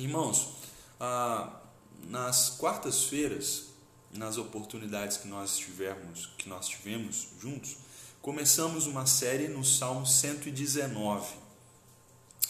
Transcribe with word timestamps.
Irmãos, 0.00 0.52
ah, 0.98 1.60
nas 2.08 2.48
quartas-feiras, 2.48 3.64
nas 4.10 4.38
oportunidades 4.38 5.18
que 5.18 5.28
nós 5.28 5.58
tivermos, 5.58 6.30
que 6.38 6.48
nós 6.48 6.66
tivemos 6.68 7.28
juntos, 7.38 7.76
começamos 8.22 8.86
uma 8.86 9.04
série 9.04 9.46
no 9.48 9.62
Salmo 9.62 10.06
119. 10.06 11.34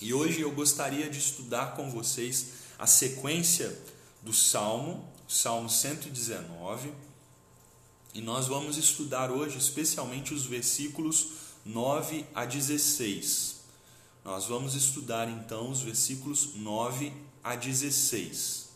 E 0.00 0.14
hoje 0.14 0.42
eu 0.42 0.52
gostaria 0.52 1.10
de 1.10 1.18
estudar 1.18 1.74
com 1.74 1.90
vocês 1.90 2.52
a 2.78 2.86
sequência 2.86 3.76
do 4.22 4.32
Salmo, 4.32 5.12
Salmo 5.26 5.68
119, 5.68 6.94
e 8.14 8.20
nós 8.20 8.46
vamos 8.46 8.76
estudar 8.76 9.32
hoje 9.32 9.58
especialmente 9.58 10.32
os 10.32 10.44
versículos 10.44 11.30
9 11.66 12.24
a 12.32 12.44
16. 12.44 13.56
Nós 14.24 14.46
vamos 14.46 14.76
estudar 14.76 15.28
então 15.28 15.68
os 15.68 15.80
versículos 15.80 16.54
9 16.54 17.12
a 17.42 17.56
16. 17.56 18.68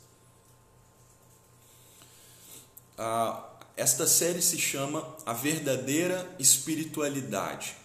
Ah, 2.97 3.49
esta 3.77 4.07
série 4.07 4.41
se 4.41 4.59
chama 4.59 5.07
A 5.27 5.33
Verdadeira 5.33 6.35
Espiritualidade. 6.39 7.77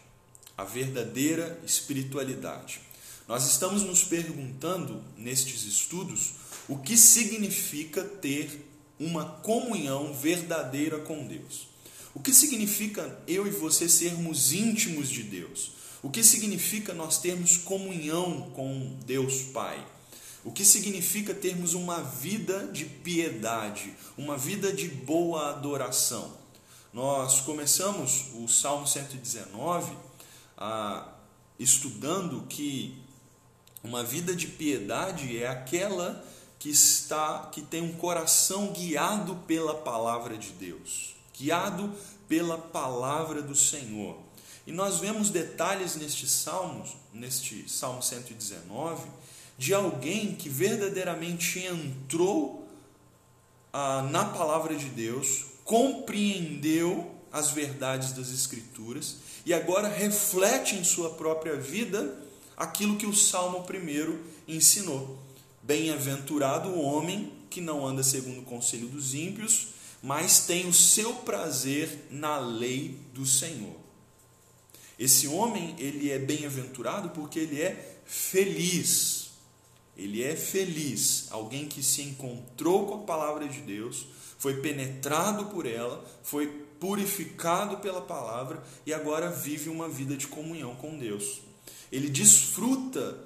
A 0.58 0.64
Verdadeira 0.64 1.60
Espiritualidade. 1.66 2.82
Nós 3.28 3.46
estamos 3.46 3.84
nos 3.84 4.04
perguntando 4.04 5.04
nestes 5.18 5.64
estudos 5.64 6.34
o 6.68 6.78
que 6.78 6.98
significa 6.98 8.04
ter 8.04 8.66
uma 9.00 9.26
comunhão 9.26 10.14
verdadeira 10.14 11.00
com 11.00 11.26
Deus. 11.26 11.68
O 12.14 12.20
que 12.20 12.34
significa 12.34 13.20
eu 13.28 13.48
e 13.48 13.52
você 13.52 13.88
sermos 13.88 14.52
íntimos 14.52 15.10
de 15.10 15.24
Deus? 15.24 15.72
O 16.02 16.10
que 16.10 16.24
significa 16.24 16.94
nós 16.94 17.20
termos 17.20 17.58
comunhão 17.58 18.52
com 18.56 18.98
Deus 19.06 19.42
Pai? 19.54 19.86
O 20.50 20.52
que 20.52 20.66
significa 20.66 21.32
termos 21.32 21.76
uma 21.76 22.02
vida 22.02 22.66
de 22.74 22.84
piedade, 22.84 23.94
uma 24.18 24.36
vida 24.36 24.74
de 24.74 24.88
boa 24.88 25.52
adoração. 25.52 26.34
Nós 26.92 27.40
começamos 27.42 28.32
o 28.34 28.48
Salmo 28.48 28.88
119 28.88 29.96
ah, 30.58 31.08
estudando 31.60 32.48
que 32.50 33.00
uma 33.84 34.04
vida 34.04 34.36
de 34.36 34.48
piedade 34.48 35.38
é 35.38 35.48
aquela 35.48 36.26
que 36.58 36.72
está 36.72 37.48
que 37.52 37.62
tem 37.62 37.84
um 37.84 37.94
coração 37.94 38.74
guiado 38.74 39.36
pela 39.46 39.76
palavra 39.76 40.36
de 40.36 40.50
Deus, 40.54 41.16
guiado 41.32 41.94
pela 42.28 42.58
palavra 42.58 43.44
do 43.44 43.54
Senhor. 43.56 44.18
E 44.66 44.72
nós 44.72 44.98
vemos 44.98 45.30
detalhes 45.30 45.96
neste 45.96 46.28
salmo, 46.28 46.84
neste 47.14 47.70
Salmo 47.70 48.02
119, 48.02 49.08
de 49.60 49.74
alguém 49.74 50.34
que 50.34 50.48
verdadeiramente 50.48 51.60
entrou 51.60 52.66
ah, 53.74 54.08
na 54.10 54.24
palavra 54.24 54.74
de 54.74 54.86
Deus, 54.86 55.48
compreendeu 55.66 57.14
as 57.30 57.52
verdades 57.52 58.14
das 58.14 58.30
Escrituras 58.32 59.18
e 59.46 59.54
agora 59.54 59.90
reflete 59.90 60.76
em 60.76 60.84
sua 60.86 61.10
própria 61.10 61.58
vida 61.58 62.18
aquilo 62.56 62.96
que 62.96 63.06
o 63.06 63.14
Salmo 63.14 63.60
1 63.60 64.18
ensinou. 64.48 65.20
Bem-aventurado 65.62 66.70
o 66.70 66.82
homem 66.82 67.30
que 67.50 67.60
não 67.60 67.86
anda 67.86 68.02
segundo 68.02 68.40
o 68.40 68.46
conselho 68.46 68.88
dos 68.88 69.14
ímpios, 69.14 69.68
mas 70.02 70.46
tem 70.46 70.68
o 70.68 70.74
seu 70.74 71.14
prazer 71.16 72.08
na 72.10 72.40
lei 72.40 72.98
do 73.14 73.26
Senhor. 73.26 73.76
Esse 74.98 75.28
homem, 75.28 75.76
ele 75.78 76.10
é 76.10 76.18
bem-aventurado 76.18 77.10
porque 77.10 77.40
ele 77.40 77.62
é 77.62 78.00
feliz 78.06 79.19
ele 80.00 80.24
é 80.24 80.34
feliz, 80.34 81.28
alguém 81.30 81.68
que 81.68 81.84
se 81.84 82.02
encontrou 82.02 82.88
com 82.88 82.96
a 82.96 83.06
palavra 83.06 83.48
de 83.50 83.60
Deus, 83.60 84.06
foi 84.38 84.62
penetrado 84.62 85.48
por 85.48 85.66
ela, 85.66 86.04
foi 86.24 86.48
purificado 86.80 87.78
pela 87.80 88.00
palavra 88.00 88.64
e 88.86 88.94
agora 88.94 89.30
vive 89.30 89.70
uma 89.70 89.90
vida 89.90 90.16
de 90.16 90.28
comunhão 90.28 90.74
com 90.76 90.98
Deus. 90.98 91.42
Ele 91.92 92.10
desfruta 92.10 93.20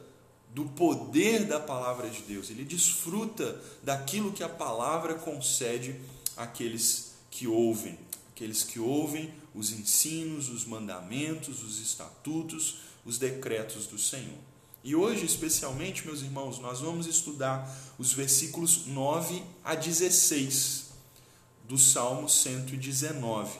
do 0.49 0.65
poder 0.65 1.45
da 1.45 1.59
palavra 1.59 2.09
de 2.09 2.21
Deus, 2.23 2.49
ele 2.49 2.65
desfruta 2.65 3.61
daquilo 3.83 4.31
que 4.31 4.43
a 4.43 4.49
palavra 4.49 5.13
concede 5.13 5.95
àqueles 6.35 7.13
que 7.29 7.47
ouvem, 7.47 7.99
aqueles 8.31 8.63
que 8.63 8.79
ouvem 8.79 9.31
os 9.53 9.71
ensinos, 9.71 10.49
os 10.49 10.65
mandamentos, 10.65 11.63
os 11.63 11.79
estatutos, 11.79 12.79
os 13.05 13.19
decretos 13.19 13.85
do 13.85 13.99
Senhor. 13.99 14.52
E 14.83 14.95
hoje, 14.95 15.25
especialmente, 15.25 16.05
meus 16.05 16.21
irmãos, 16.21 16.59
nós 16.59 16.81
vamos 16.81 17.07
estudar 17.07 17.73
os 17.97 18.11
versículos 18.11 18.85
9 18.87 19.41
a 19.63 19.75
16 19.75 20.87
do 21.63 21.77
Salmo 21.77 22.27
119. 22.27 23.59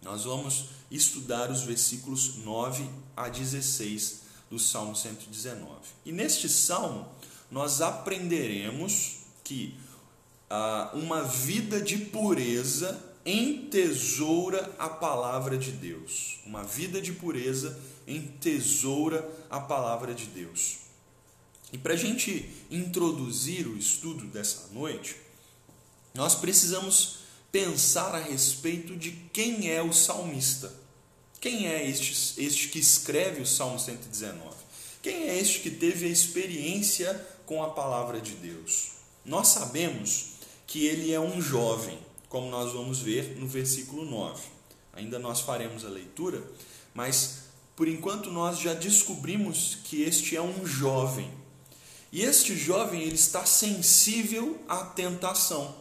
Nós 0.00 0.22
vamos 0.22 0.66
estudar 0.90 1.50
os 1.50 1.62
versículos 1.62 2.36
9 2.36 2.88
a 3.16 3.28
16 3.28 4.20
do 4.48 4.60
Salmo 4.60 4.94
119. 4.94 5.66
E 6.04 6.12
neste 6.12 6.48
salmo, 6.48 7.08
nós 7.50 7.80
aprenderemos 7.80 9.22
que 9.42 9.76
ah, 10.48 10.92
uma 10.94 11.24
vida 11.24 11.80
de 11.80 11.98
pureza 11.98 13.12
entesoura 13.26 14.72
a 14.78 14.88
palavra 14.88 15.58
de 15.58 15.72
Deus. 15.72 16.38
Uma 16.46 16.62
vida 16.62 17.00
de 17.00 17.12
pureza 17.12 17.76
entesoura 18.06 19.28
a 19.50 19.60
palavra 19.60 20.14
de 20.14 20.26
Deus. 20.26 20.78
E 21.72 21.78
para 21.78 21.94
a 21.94 21.96
gente 21.96 22.50
introduzir 22.70 23.66
o 23.66 23.76
estudo 23.76 24.26
dessa 24.26 24.68
noite, 24.72 25.16
nós 26.14 26.34
precisamos 26.34 27.20
pensar 27.50 28.14
a 28.14 28.20
respeito 28.20 28.96
de 28.96 29.12
quem 29.32 29.70
é 29.70 29.82
o 29.82 29.92
salmista. 29.92 30.72
Quem 31.40 31.66
é 31.66 31.88
este, 31.88 32.40
este 32.42 32.68
que 32.68 32.78
escreve 32.78 33.42
o 33.42 33.46
Salmo 33.46 33.78
119? 33.78 34.54
Quem 35.02 35.28
é 35.28 35.38
este 35.38 35.60
que 35.60 35.70
teve 35.70 36.06
a 36.06 36.10
experiência 36.10 37.14
com 37.44 37.62
a 37.62 37.70
palavra 37.70 38.20
de 38.20 38.34
Deus? 38.34 38.92
Nós 39.24 39.48
sabemos 39.48 40.34
que 40.66 40.86
ele 40.86 41.12
é 41.12 41.18
um 41.18 41.40
jovem, 41.40 41.98
como 42.28 42.48
nós 42.48 42.72
vamos 42.72 43.00
ver 43.00 43.36
no 43.36 43.48
versículo 43.48 44.04
9. 44.04 44.42
Ainda 44.92 45.18
nós 45.18 45.40
faremos 45.40 45.84
a 45.84 45.88
leitura, 45.88 46.42
mas 46.94 47.41
por 47.74 47.88
enquanto 47.88 48.30
nós 48.30 48.58
já 48.58 48.74
descobrimos 48.74 49.78
que 49.84 50.02
este 50.02 50.36
é 50.36 50.42
um 50.42 50.66
jovem. 50.66 51.30
E 52.12 52.22
este 52.22 52.56
jovem 52.56 53.02
ele 53.02 53.14
está 53.14 53.46
sensível 53.46 54.60
à 54.68 54.84
tentação. 54.84 55.74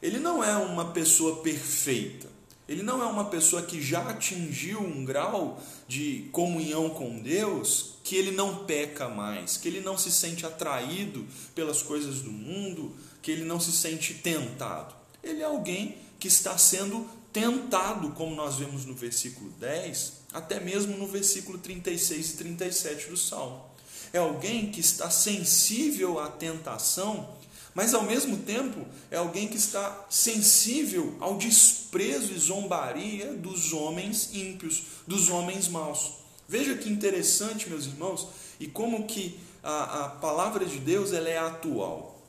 Ele 0.00 0.18
não 0.18 0.42
é 0.42 0.56
uma 0.56 0.92
pessoa 0.92 1.42
perfeita. 1.42 2.28
Ele 2.68 2.84
não 2.84 3.02
é 3.02 3.06
uma 3.06 3.24
pessoa 3.24 3.62
que 3.62 3.82
já 3.82 4.08
atingiu 4.08 4.80
um 4.80 5.04
grau 5.04 5.60
de 5.88 6.28
comunhão 6.30 6.88
com 6.90 7.18
Deus 7.18 7.96
que 8.04 8.14
ele 8.14 8.30
não 8.30 8.64
peca 8.64 9.08
mais, 9.08 9.56
que 9.56 9.66
ele 9.66 9.80
não 9.80 9.98
se 9.98 10.10
sente 10.10 10.46
atraído 10.46 11.26
pelas 11.54 11.82
coisas 11.82 12.20
do 12.20 12.30
mundo, 12.30 12.94
que 13.20 13.30
ele 13.30 13.44
não 13.44 13.58
se 13.58 13.72
sente 13.72 14.14
tentado. 14.14 14.94
Ele 15.22 15.42
é 15.42 15.44
alguém 15.44 15.96
que 16.18 16.28
está 16.28 16.56
sendo 16.56 17.08
tentado, 17.32 18.10
como 18.10 18.34
nós 18.34 18.56
vemos 18.56 18.84
no 18.84 18.94
versículo 18.94 19.50
10, 19.58 20.19
até 20.32 20.60
mesmo 20.60 20.96
no 20.96 21.06
versículo 21.06 21.58
36 21.58 22.30
e 22.30 22.36
37 22.36 23.10
do 23.10 23.16
Salmo. 23.16 23.64
É 24.12 24.18
alguém 24.18 24.70
que 24.70 24.80
está 24.80 25.10
sensível 25.10 26.18
à 26.18 26.28
tentação, 26.28 27.28
mas 27.74 27.94
ao 27.94 28.02
mesmo 28.02 28.38
tempo 28.38 28.84
é 29.10 29.16
alguém 29.16 29.46
que 29.48 29.56
está 29.56 30.06
sensível 30.10 31.16
ao 31.20 31.36
desprezo 31.36 32.32
e 32.32 32.38
zombaria 32.38 33.32
dos 33.32 33.72
homens 33.72 34.30
ímpios, 34.32 34.82
dos 35.06 35.28
homens 35.28 35.68
maus. 35.68 36.14
Veja 36.48 36.74
que 36.74 36.88
interessante, 36.88 37.68
meus 37.68 37.86
irmãos, 37.86 38.28
e 38.58 38.66
como 38.66 39.06
que 39.06 39.38
a, 39.62 40.04
a 40.04 40.08
palavra 40.08 40.64
de 40.64 40.78
Deus 40.78 41.12
ela 41.12 41.28
é 41.28 41.38
atual. 41.38 42.20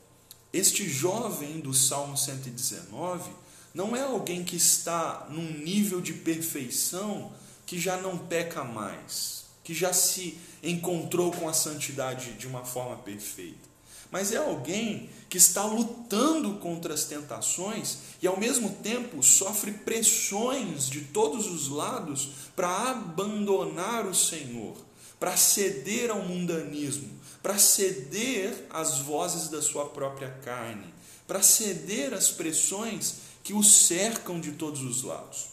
Este 0.52 0.88
jovem 0.88 1.60
do 1.60 1.74
Salmo 1.74 2.16
119 2.16 3.30
não 3.74 3.96
é 3.96 4.02
alguém 4.02 4.44
que 4.44 4.54
está 4.54 5.26
num 5.30 5.50
nível 5.58 6.00
de 6.00 6.12
perfeição 6.12 7.32
que 7.72 7.78
já 7.78 7.96
não 7.96 8.18
peca 8.18 8.62
mais, 8.62 9.44
que 9.64 9.72
já 9.72 9.94
se 9.94 10.36
encontrou 10.62 11.32
com 11.32 11.48
a 11.48 11.54
santidade 11.54 12.34
de 12.34 12.46
uma 12.46 12.66
forma 12.66 12.96
perfeita. 12.96 13.66
Mas 14.10 14.30
é 14.30 14.36
alguém 14.36 15.08
que 15.30 15.38
está 15.38 15.64
lutando 15.64 16.56
contra 16.56 16.92
as 16.92 17.04
tentações 17.04 17.96
e 18.20 18.26
ao 18.26 18.38
mesmo 18.38 18.68
tempo 18.82 19.22
sofre 19.22 19.72
pressões 19.72 20.86
de 20.86 21.00
todos 21.00 21.46
os 21.46 21.70
lados 21.70 22.32
para 22.54 22.90
abandonar 22.90 24.04
o 24.04 24.14
Senhor, 24.14 24.76
para 25.18 25.34
ceder 25.38 26.10
ao 26.10 26.20
mundanismo, 26.20 27.08
para 27.42 27.56
ceder 27.56 28.66
às 28.68 28.98
vozes 28.98 29.48
da 29.48 29.62
sua 29.62 29.86
própria 29.86 30.28
carne, 30.44 30.92
para 31.26 31.40
ceder 31.40 32.12
às 32.12 32.28
pressões 32.28 33.14
que 33.42 33.54
o 33.54 33.62
cercam 33.62 34.38
de 34.38 34.52
todos 34.52 34.82
os 34.82 35.04
lados. 35.04 35.51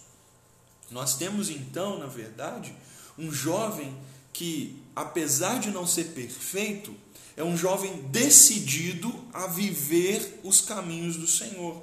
Nós 0.91 1.15
temos 1.15 1.49
então, 1.49 1.99
na 1.99 2.07
verdade, 2.07 2.73
um 3.17 3.31
jovem 3.31 3.95
que, 4.33 4.75
apesar 4.95 5.59
de 5.59 5.69
não 5.69 5.85
ser 5.85 6.05
perfeito, 6.09 6.95
é 7.35 7.43
um 7.43 7.55
jovem 7.55 8.03
decidido 8.09 9.13
a 9.33 9.47
viver 9.47 10.39
os 10.43 10.61
caminhos 10.61 11.15
do 11.15 11.27
Senhor. 11.27 11.81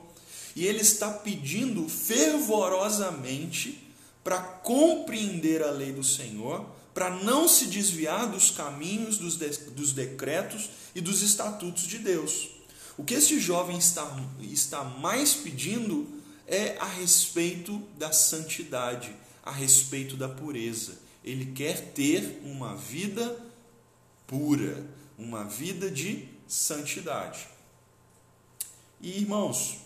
E 0.55 0.67
ele 0.67 0.81
está 0.81 1.11
pedindo 1.11 1.89
fervorosamente 1.89 3.83
para 4.25 4.39
compreender 4.39 5.63
a 5.63 5.71
lei 5.71 5.93
do 5.93 6.03
Senhor, 6.03 6.67
para 6.93 7.11
não 7.11 7.47
se 7.47 7.67
desviar 7.67 8.29
dos 8.29 8.51
caminhos, 8.51 9.19
dos, 9.19 9.37
de, 9.37 9.49
dos 9.71 9.93
decretos 9.93 10.71
e 10.95 11.01
dos 11.01 11.23
estatutos 11.23 11.85
de 11.85 11.99
Deus. 11.99 12.49
O 12.99 13.05
que 13.05 13.15
este 13.15 13.39
jovem 13.39 13.77
está, 13.77 14.17
está 14.41 14.83
mais 14.83 15.35
pedindo 15.35 16.09
é 16.47 16.77
a 16.79 16.87
respeito 16.87 17.79
da 17.99 18.13
santidade, 18.13 19.15
a 19.43 19.51
respeito 19.51 20.17
da 20.17 20.29
pureza. 20.29 20.99
Ele 21.25 21.53
quer 21.53 21.93
ter 21.93 22.41
uma 22.45 22.77
vida 22.77 23.45
pura, 24.27 24.87
uma 25.19 25.45
vida 25.45 25.91
de 25.91 26.29
santidade. 26.47 27.49
E 29.01 29.19
irmãos, 29.19 29.79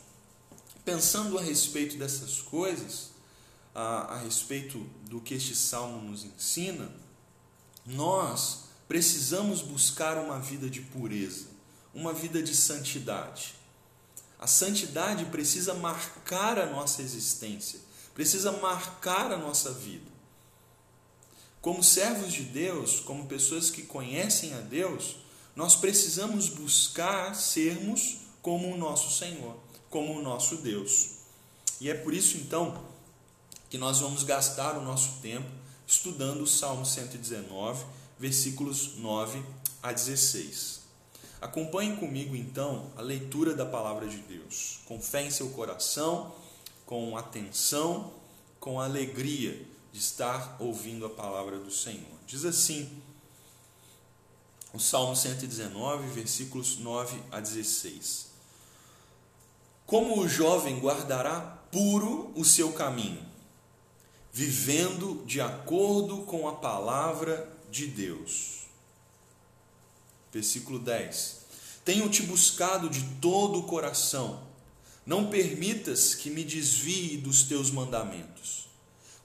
pensando 0.85 1.39
a 1.39 1.43
respeito 1.43 1.97
dessas 1.97 2.41
coisas, 2.41 3.11
a, 3.75 4.15
a 4.15 4.19
respeito 4.19 4.79
do 5.09 5.21
que 5.21 5.35
este 5.35 5.55
salmo 5.55 6.11
nos 6.11 6.25
ensina, 6.25 6.91
nós 7.87 8.65
precisamos 8.87 9.63
buscar 9.63 10.19
uma 10.19 10.39
vida 10.39 10.69
de 10.69 10.81
pureza, 10.81 11.47
uma 11.95 12.13
vida 12.13 12.43
de 12.43 12.55
santidade. 12.55 13.55
A 14.41 14.47
santidade 14.47 15.27
precisa 15.27 15.75
marcar 15.75 16.59
a 16.59 16.65
nossa 16.65 17.03
existência, 17.03 17.79
precisa 18.15 18.51
marcar 18.53 19.31
a 19.31 19.37
nossa 19.37 19.71
vida. 19.71 20.11
Como 21.61 21.85
servos 21.85 22.33
de 22.33 22.45
Deus, 22.45 23.01
como 23.01 23.27
pessoas 23.27 23.71
que 23.71 23.83
conhecem 23.83 24.55
a 24.55 24.61
Deus, 24.61 25.17
nós 25.55 25.77
precisamos 25.77 26.49
buscar 26.49 27.37
sermos 27.37 28.17
como 28.41 28.73
o 28.73 28.79
nosso 28.79 29.15
Senhor, 29.15 29.59
como 29.91 30.19
o 30.19 30.23
nosso 30.23 30.57
Deus. 30.57 31.19
E 31.79 31.91
é 31.91 31.95
por 31.95 32.15
isso 32.15 32.39
então 32.39 32.83
que 33.69 33.77
nós 33.77 34.01
vamos 34.01 34.23
gastar 34.23 34.79
o 34.79 34.83
nosso 34.83 35.21
tempo 35.21 35.51
estudando 35.87 36.41
o 36.41 36.47
Salmo 36.47 36.87
119, 36.87 37.85
versículos 38.19 38.97
9 38.97 39.45
a 39.83 39.93
16. 39.93 40.80
Acompanhe 41.41 41.97
comigo 41.97 42.37
então 42.37 42.91
a 42.97 43.01
leitura 43.01 43.55
da 43.55 43.65
palavra 43.65 44.07
de 44.07 44.19
Deus, 44.19 44.81
com 44.85 45.01
fé 45.01 45.23
em 45.23 45.31
seu 45.31 45.49
coração, 45.51 46.35
com 46.85 47.17
atenção, 47.17 48.13
com 48.59 48.79
alegria 48.79 49.67
de 49.91 49.99
estar 49.99 50.57
ouvindo 50.61 51.07
a 51.07 51.11
palavra 51.11 51.59
do 51.59 51.71
Senhor. 51.71 52.05
Diz 52.27 52.45
assim, 52.45 52.91
o 54.73 54.79
Salmo 54.79 55.17
119, 55.17 56.09
versículos 56.11 56.79
9 56.79 57.21
a 57.33 57.41
16: 57.41 58.27
Como 59.87 60.21
o 60.21 60.29
jovem 60.29 60.79
guardará 60.79 61.41
puro 61.73 62.31
o 62.37 62.45
seu 62.45 62.73
caminho, 62.73 63.25
vivendo 64.33 65.25
de 65.25 65.41
acordo 65.41 66.19
com 66.19 66.47
a 66.47 66.53
palavra 66.53 67.51
de 67.71 67.87
Deus. 67.87 68.60
Versículo 70.33 70.79
10: 70.79 71.41
Tenho-te 71.85 72.23
buscado 72.23 72.89
de 72.89 73.03
todo 73.21 73.59
o 73.59 73.63
coração, 73.65 74.43
não 75.05 75.27
permitas 75.27 76.15
que 76.15 76.31
me 76.31 76.45
desvie 76.45 77.17
dos 77.17 77.43
teus 77.43 77.71
mandamentos. 77.71 78.69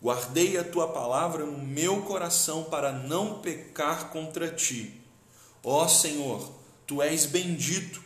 Guardei 0.01 0.57
a 0.57 0.63
tua 0.63 0.87
palavra 0.89 1.45
no 1.45 1.57
meu 1.57 2.01
coração 2.01 2.65
para 2.65 2.91
não 2.91 3.39
pecar 3.39 4.09
contra 4.09 4.49
ti. 4.49 5.01
Ó 5.63 5.87
Senhor, 5.87 6.51
tu 6.85 7.01
és 7.01 7.25
bendito, 7.25 8.01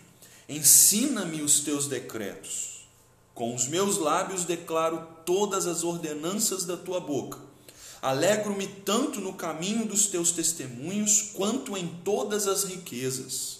ensina-me 0.47 1.41
os 1.41 1.59
teus 1.61 1.87
decretos. 1.87 2.87
Com 3.33 3.55
os 3.55 3.67
meus 3.67 3.97
lábios 3.97 4.45
declaro 4.45 5.07
todas 5.25 5.65
as 5.65 5.83
ordenanças 5.83 6.65
da 6.65 6.75
tua 6.75 6.99
boca. 6.99 7.48
Alegro-me 8.01 8.67
tanto 8.67 9.19
no 9.19 9.33
caminho 9.33 9.85
dos 9.85 10.07
teus 10.07 10.31
testemunhos, 10.31 11.31
quanto 11.33 11.75
em 11.77 11.87
todas 12.03 12.47
as 12.47 12.63
riquezas. 12.63 13.59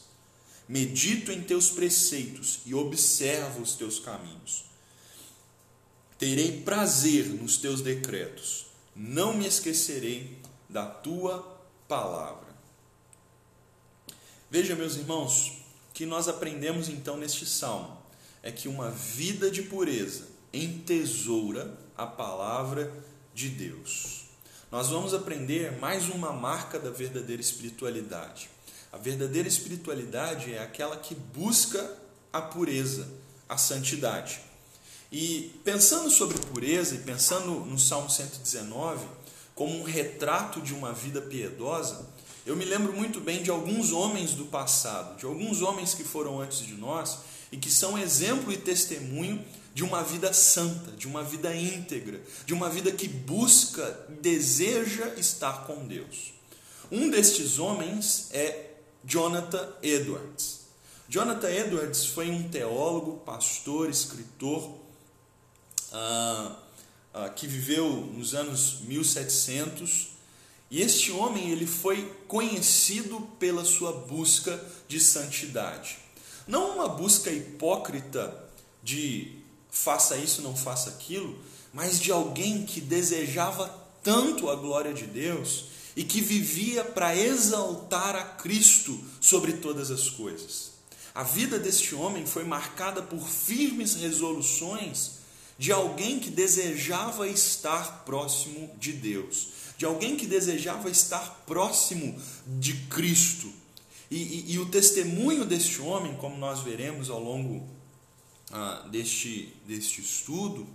Medito 0.67 1.31
em 1.31 1.41
teus 1.41 1.69
preceitos 1.69 2.59
e 2.65 2.73
observo 2.73 3.61
os 3.61 3.73
teus 3.73 3.99
caminhos. 3.99 4.65
Terei 6.17 6.61
prazer 6.61 7.25
nos 7.27 7.57
teus 7.57 7.81
decretos, 7.81 8.67
não 8.95 9.33
me 9.33 9.47
esquecerei 9.47 10.37
da 10.69 10.85
tua 10.85 11.57
palavra. 11.87 12.49
Veja, 14.51 14.75
meus 14.75 14.95
irmãos, 14.95 15.63
que 15.93 16.05
nós 16.05 16.27
aprendemos 16.27 16.89
então 16.89 17.17
neste 17.17 17.45
salmo 17.45 17.97
é 18.43 18.51
que 18.51 18.67
uma 18.67 18.89
vida 18.89 19.49
de 19.49 19.63
pureza 19.63 20.27
entesoura 20.53 21.77
a 21.95 22.05
palavra 22.05 22.91
de 23.33 23.49
Deus. 23.49 24.18
Nós 24.71 24.89
vamos 24.89 25.15
aprender 25.15 25.79
mais 25.79 26.09
uma 26.09 26.31
marca 26.31 26.77
da 26.77 26.91
verdadeira 26.91 27.41
espiritualidade. 27.41 28.51
A 28.91 28.97
verdadeira 28.97 29.47
espiritualidade 29.47 30.53
é 30.53 30.61
aquela 30.61 30.95
que 30.95 31.15
busca 31.15 31.97
a 32.31 32.39
pureza, 32.39 33.07
a 33.47 33.57
santidade. 33.57 34.39
E 35.11 35.59
pensando 35.63 36.11
sobre 36.11 36.37
pureza 36.37 36.93
e 36.93 36.99
pensando 36.99 37.49
no 37.65 37.79
Salmo 37.79 38.11
119 38.11 39.07
como 39.55 39.75
um 39.75 39.81
retrato 39.81 40.61
de 40.61 40.75
uma 40.75 40.93
vida 40.93 41.19
piedosa, 41.19 42.07
eu 42.45 42.55
me 42.55 42.63
lembro 42.63 42.93
muito 42.93 43.19
bem 43.19 43.41
de 43.41 43.49
alguns 43.49 43.91
homens 43.91 44.35
do 44.35 44.45
passado, 44.45 45.17
de 45.17 45.25
alguns 45.25 45.63
homens 45.63 45.95
que 45.95 46.03
foram 46.03 46.39
antes 46.39 46.59
de 46.59 46.75
nós 46.75 47.17
e 47.51 47.57
que 47.57 47.71
são 47.71 47.97
exemplo 47.97 48.53
e 48.53 48.57
testemunho 48.57 49.43
de 49.73 49.83
uma 49.83 50.03
vida 50.03 50.33
santa, 50.33 50.91
de 50.91 51.07
uma 51.07 51.23
vida 51.23 51.55
íntegra, 51.55 52.21
de 52.45 52.53
uma 52.53 52.69
vida 52.69 52.91
que 52.91 53.07
busca, 53.07 54.07
deseja 54.21 55.13
estar 55.15 55.65
com 55.65 55.87
Deus. 55.87 56.33
Um 56.91 57.09
destes 57.09 57.59
homens 57.59 58.29
é 58.31 58.71
Jonathan 59.03 59.67
Edwards. 59.81 60.59
Jonathan 61.07 61.49
Edwards 61.49 62.05
foi 62.05 62.29
um 62.29 62.49
teólogo, 62.49 63.17
pastor, 63.25 63.89
escritor, 63.89 64.75
ah, 65.91 66.55
ah, 67.13 67.29
que 67.29 67.47
viveu 67.47 67.89
nos 67.89 68.35
anos 68.35 68.81
1700. 68.81 70.09
E 70.69 70.81
este 70.81 71.11
homem 71.11 71.49
ele 71.49 71.65
foi 71.65 72.05
conhecido 72.27 73.21
pela 73.39 73.65
sua 73.65 73.91
busca 73.91 74.63
de 74.87 74.99
santidade. 74.99 75.97
Não 76.47 76.75
uma 76.75 76.87
busca 76.87 77.31
hipócrita 77.31 78.45
de 78.83 79.38
faça 79.69 80.17
isso, 80.17 80.41
não 80.41 80.55
faça 80.55 80.89
aquilo, 80.89 81.37
mas 81.73 81.99
de 81.99 82.11
alguém 82.11 82.65
que 82.65 82.81
desejava 82.81 83.67
tanto 84.03 84.49
a 84.49 84.55
glória 84.55 84.93
de 84.93 85.05
Deus 85.05 85.65
e 85.95 86.03
que 86.03 86.21
vivia 86.21 86.83
para 86.83 87.15
exaltar 87.15 88.15
a 88.15 88.23
Cristo 88.23 88.97
sobre 89.19 89.53
todas 89.53 89.91
as 89.91 90.09
coisas. 90.09 90.71
A 91.13 91.23
vida 91.23 91.59
deste 91.59 91.95
homem 91.95 92.25
foi 92.25 92.43
marcada 92.43 93.01
por 93.01 93.19
firmes 93.19 93.95
resoluções 93.95 95.19
de 95.57 95.73
alguém 95.73 96.19
que 96.19 96.29
desejava 96.29 97.27
estar 97.27 98.05
próximo 98.05 98.71
de 98.79 98.93
Deus, 98.93 99.49
de 99.77 99.85
alguém 99.85 100.15
que 100.15 100.25
desejava 100.25 100.89
estar 100.89 101.43
próximo 101.45 102.17
de 102.47 102.73
Cristo. 102.87 103.51
E, 104.09 104.15
e, 104.15 104.53
e 104.53 104.59
o 104.59 104.67
testemunho 104.67 105.43
deste 105.43 105.81
homem, 105.81 106.15
como 106.15 106.37
nós 106.37 106.61
veremos 106.61 107.09
ao 107.09 107.21
longo 107.21 107.67
ah, 108.51 108.87
deste, 108.89 109.55
deste 109.65 110.01
estudo, 110.01 110.67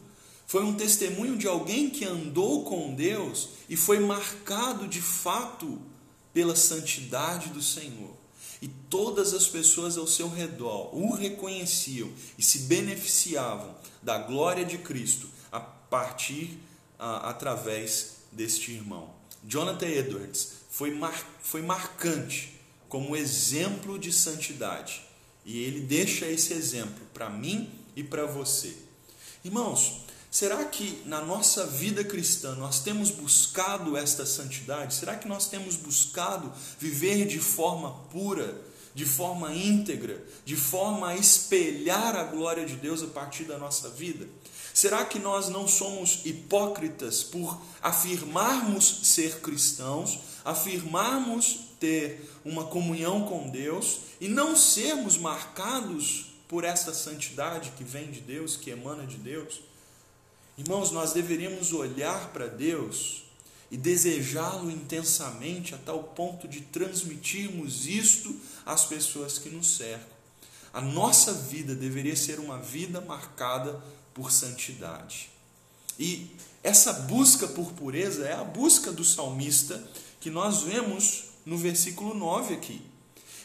foi 0.47 0.63
um 0.63 0.75
testemunho 0.75 1.37
de 1.37 1.47
alguém 1.47 1.91
que 1.91 2.05
andou 2.05 2.65
com 2.65 2.95
Deus 2.95 3.51
e 3.69 3.77
foi 3.77 3.99
marcado 3.99 4.87
de 4.87 5.01
fato 5.01 5.81
pela 6.33 6.55
santidade 6.55 7.49
do 7.51 7.63
Senhor. 7.63 8.15
E 8.61 8.69
todas 8.69 9.35
as 9.35 9.49
pessoas 9.49 9.99
ao 9.99 10.07
seu 10.07 10.29
redor 10.29 10.95
o 10.95 11.15
reconheciam 11.15 12.11
e 12.39 12.43
se 12.43 12.61
beneficiavam 12.61 13.75
da 14.03 14.19
glória 14.19 14.65
de 14.65 14.79
Cristo 14.79 15.29
a 15.51 15.61
partir, 15.61 16.59
ah, 16.99 17.29
através 17.31 18.17
deste 18.31 18.73
irmão. 18.73 19.11
Jonathan 19.43 19.89
Edwards 19.89 20.53
foi, 20.71 20.91
mar, 20.91 21.15
foi 21.43 21.63
marcante 21.63 22.61
como 22.89 23.17
exemplo 23.17 23.99
de 23.99 24.13
santidade. 24.13 25.03
E 25.45 25.63
ele 25.63 25.81
deixa 25.81 26.27
esse 26.27 26.53
exemplo 26.53 27.05
para 27.13 27.29
mim 27.29 27.71
e 27.95 28.03
para 28.03 28.27
você. 28.27 28.75
Irmãos, 29.45 30.01
será 30.31 30.65
que 30.65 31.03
na 31.05 31.21
nossa 31.21 31.67
vida 31.67 32.03
cristã 32.03 32.55
nós 32.55 32.81
temos 32.81 33.11
buscado 33.11 33.97
esta 33.97 34.25
santidade? 34.25 34.95
Será 34.95 35.17
que 35.17 35.29
nós 35.29 35.49
temos 35.49 35.77
buscado 35.77 36.53
viver 36.79 37.27
de 37.27 37.39
forma 37.39 37.93
pura, 38.11 38.59
de 38.95 39.05
forma 39.05 39.55
íntegra, 39.55 40.25
de 40.45 40.57
forma 40.57 41.09
a 41.09 41.17
espelhar 41.17 42.17
a 42.17 42.25
glória 42.25 42.65
de 42.65 42.77
Deus 42.77 43.03
a 43.03 43.09
partir 43.09 43.45
da 43.45 43.59
nossa 43.59 43.91
vida? 43.91 44.27
Será 44.73 45.05
que 45.05 45.19
nós 45.19 45.49
não 45.49 45.69
somos 45.69 46.23
hipócritas 46.25 47.23
por 47.23 47.61
afirmarmos 47.81 49.01
ser 49.05 49.41
cristãos, 49.41 50.19
afirmarmos 50.45 51.64
ter 51.79 52.31
uma 52.45 52.65
comunhão 52.65 53.25
com 53.27 53.49
Deus 53.51 54.01
e 54.21 54.29
não 54.29 54.57
sermos 54.57 55.17
marcados 55.17 56.27
por 56.49 56.65
esta 56.65 56.93
santidade 56.93 57.73
que 57.77 57.85
vem 57.85 58.11
de 58.11 58.21
Deus, 58.21 58.57
que 58.57 58.71
emana 58.71 59.07
de 59.07 59.17
Deus, 59.17 59.61
irmãos, 60.57 60.91
nós 60.91 61.13
deveríamos 61.13 61.73
olhar 61.73 62.33
para 62.33 62.47
Deus 62.47 63.25
e 63.71 63.77
desejá-lo 63.77 64.71
intensamente 64.71 65.75
a 65.75 65.79
tal 65.79 66.03
ponto 66.03 66.47
de 66.47 66.61
transmitirmos 66.61 67.87
isto 67.87 68.35
às 68.65 68.85
pessoas 68.85 69.39
que 69.39 69.49
nos 69.49 69.77
cercam. 69.77 70.15
A 70.73 70.81
nossa 70.81 71.33
vida 71.33 71.75
deveria 71.75 72.17
ser 72.17 72.39
uma 72.39 72.59
vida 72.59 73.01
marcada 73.01 73.83
por 74.13 74.31
santidade. 74.31 75.31
E 75.99 76.31
essa 76.63 76.93
busca 76.93 77.47
por 77.49 77.73
pureza 77.73 78.27
é 78.27 78.35
a 78.35 78.45
busca 78.45 78.93
do 78.93 79.05
salmista 79.05 79.83
que 80.21 80.31
nós 80.31 80.63
vemos 80.63 81.34
no 81.45 81.57
versículo 81.57 82.15
9 82.15 82.55
aqui. 82.55 82.83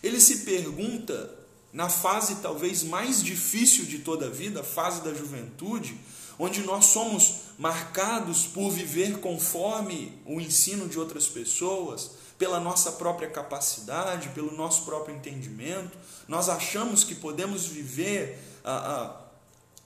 Ele 0.02 0.20
se 0.20 0.40
pergunta, 0.40 1.38
na 1.74 1.90
fase 1.90 2.36
talvez 2.36 2.84
mais 2.84 3.24
difícil 3.24 3.86
de 3.86 4.00
toda 4.00 4.28
a 4.28 4.30
vida, 4.30 4.62
a 4.62 4.64
fase 4.64 5.02
da 5.02 5.14
juventude, 5.14 5.98
onde 6.38 6.62
nós 6.62 6.86
somos 6.86 7.42
marcados 7.58 8.46
por 8.46 8.72
viver 8.72 9.20
conforme 9.20 10.18
o 10.26 10.40
ensino 10.40 10.88
de 10.88 10.98
outras 10.98 11.28
pessoas, 11.28 12.12
pela 12.38 12.60
nossa 12.60 12.94
própria 12.94 13.30
capacidade, 13.30 14.30
pelo 14.30 14.56
nosso 14.56 14.86
próprio 14.86 15.14
entendimento, 15.14 15.98
nós 16.26 16.48
achamos 16.48 17.04
que 17.04 17.14
podemos 17.14 17.66
viver 17.66 18.40
ah, 18.64 18.72
ah, 18.72 19.22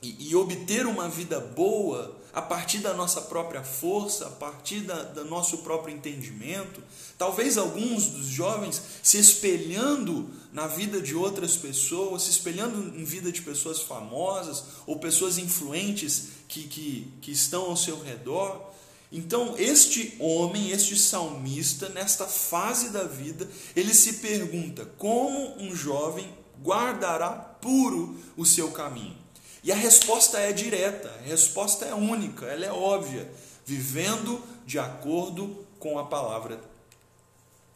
e, 0.03 0.29
e 0.29 0.35
obter 0.35 0.85
uma 0.85 1.09
vida 1.09 1.39
boa 1.39 2.15
a 2.33 2.41
partir 2.41 2.79
da 2.79 2.93
nossa 2.95 3.21
própria 3.21 3.61
força, 3.61 4.25
a 4.25 4.31
partir 4.31 4.81
da, 4.81 5.03
do 5.03 5.23
nosso 5.25 5.59
próprio 5.59 5.95
entendimento. 5.95 6.81
Talvez 7.15 7.57
alguns 7.57 8.07
dos 8.07 8.25
jovens 8.25 8.81
se 9.03 9.19
espelhando 9.19 10.27
na 10.51 10.65
vida 10.65 10.99
de 10.99 11.15
outras 11.15 11.55
pessoas, 11.55 12.23
se 12.23 12.31
espelhando 12.31 12.97
em 12.97 13.03
vida 13.03 13.31
de 13.31 13.41
pessoas 13.43 13.81
famosas 13.81 14.63
ou 14.87 14.97
pessoas 14.97 15.37
influentes 15.37 16.29
que, 16.47 16.63
que, 16.63 17.07
que 17.21 17.31
estão 17.31 17.65
ao 17.65 17.77
seu 17.77 18.01
redor. 18.01 18.73
Então, 19.11 19.53
este 19.59 20.15
homem, 20.19 20.71
este 20.71 20.97
salmista, 20.97 21.87
nesta 21.89 22.25
fase 22.25 22.89
da 22.89 23.03
vida, 23.03 23.47
ele 23.75 23.93
se 23.93 24.13
pergunta: 24.13 24.89
como 24.97 25.55
um 25.61 25.75
jovem 25.75 26.27
guardará 26.63 27.29
puro 27.29 28.17
o 28.35 28.43
seu 28.43 28.71
caminho? 28.71 29.22
E 29.63 29.71
a 29.71 29.75
resposta 29.75 30.37
é 30.39 30.51
direta, 30.51 31.09
a 31.09 31.27
resposta 31.27 31.85
é 31.85 31.93
única, 31.93 32.45
ela 32.45 32.65
é 32.65 32.71
óbvia, 32.71 33.31
vivendo 33.65 34.43
de 34.65 34.77
acordo 34.77 35.65
com 35.79 35.97
a 35.97 36.05
palavra 36.05 36.59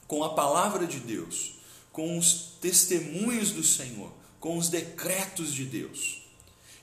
com 0.07 0.23
a 0.23 0.33
palavra 0.33 0.87
de 0.87 0.99
Deus, 0.99 1.55
com 1.91 2.17
os 2.17 2.53
testemunhos 2.61 3.51
do 3.51 3.61
Senhor, 3.61 4.09
com 4.39 4.57
os 4.57 4.69
decretos 4.69 5.53
de 5.53 5.65
Deus. 5.65 6.21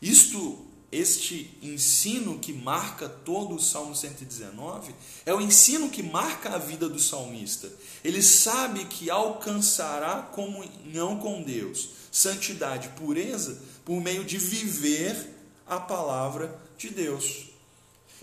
Isto 0.01 0.67
este 0.95 1.51
ensino 1.61 2.39
que 2.39 2.53
marca 2.53 3.09
todo 3.09 3.57
o 3.57 3.61
Salmo 3.61 3.97
119 3.97 4.95
é 5.27 5.35
o 5.35 5.41
ensino 5.41 5.91
que 5.91 6.05
marca 6.05 6.51
a 6.51 6.59
vida 6.59 6.89
do 6.89 7.01
salmista. 7.01 7.69
Ele 8.05 8.23
sabe 8.23 8.85
que 8.85 9.11
alcançará 9.11 10.23
comunhão 10.23 11.19
com 11.19 11.43
Deus, 11.43 11.89
santidade, 12.15 12.91
pureza, 12.91 13.61
por 13.85 14.01
meio 14.01 14.23
de 14.23 14.39
viver 14.39 15.35
a 15.67 15.81
palavra 15.81 16.57
de 16.79 16.91
Deus. 16.91 17.47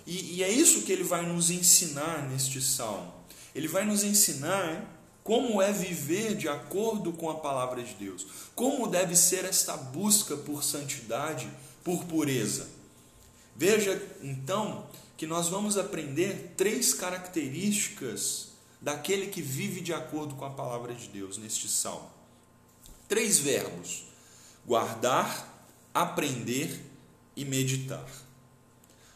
E, 0.08 0.38
e 0.38 0.44
é 0.44 0.50
isso 0.50 0.84
que 0.84 0.94
ele 0.94 1.04
vai 1.04 1.26
nos 1.26 1.50
ensinar 1.50 2.30
neste 2.30 2.62
salmo. 2.62 3.14
Ele 3.54 3.68
vai 3.68 3.84
nos 3.86 4.06
ensinar 4.06 4.98
como 5.26 5.62
é 5.62 5.74
viver 5.74 6.36
de 6.36 6.48
acordo 6.48 7.12
com 7.12 7.30
a 7.30 7.36
palavra 7.36 7.84
de 7.84 7.94
Deus, 7.96 8.26
como 8.56 8.88
deve 8.88 9.14
ser 9.14 9.44
esta 9.44 9.76
busca 9.76 10.38
por 10.38 10.64
santidade, 10.64 11.50
por 11.84 12.06
pureza. 12.06 12.70
Veja 13.58 14.02
então 14.24 14.88
que 15.18 15.28
nós 15.28 15.50
vamos 15.50 15.78
aprender 15.78 16.54
três 16.56 16.94
características 16.94 18.52
daquele 18.80 19.28
que 19.28 19.42
vive 19.42 19.82
de 19.82 19.94
acordo 19.94 20.36
com 20.36 20.46
a 20.46 20.50
palavra 20.50 20.94
de 20.94 21.10
Deus 21.10 21.38
neste 21.38 21.68
salmo. 21.68 22.21
Três 23.12 23.40
verbos: 23.40 24.06
guardar, 24.66 25.68
aprender 25.94 26.82
e 27.36 27.44
meditar. 27.44 28.08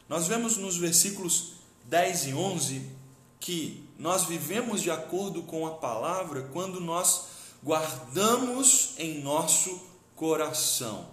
Nós 0.09 0.27
vemos 0.27 0.57
nos 0.57 0.75
versículos 0.75 1.53
10 1.85 2.25
e 2.25 2.33
11 2.33 2.91
que 3.39 3.87
nós 3.97 4.25
vivemos 4.25 4.81
de 4.81 4.91
acordo 4.91 5.43
com 5.43 5.65
a 5.65 5.75
palavra 5.75 6.41
quando 6.51 6.81
nós 6.81 7.27
guardamos 7.63 8.95
em 8.97 9.21
nosso 9.21 9.81
coração. 10.13 11.07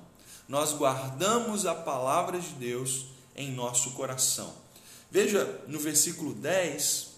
Nós 0.49 0.73
guardamos 0.73 1.67
a 1.67 1.77
palavra 1.77 2.41
de 2.41 2.51
Deus 2.55 3.07
em 3.37 3.53
nosso 3.53 3.93
coração. 3.93 4.53
Veja 5.09 5.63
no 5.69 5.79
versículo 5.79 6.35
10 6.35 7.11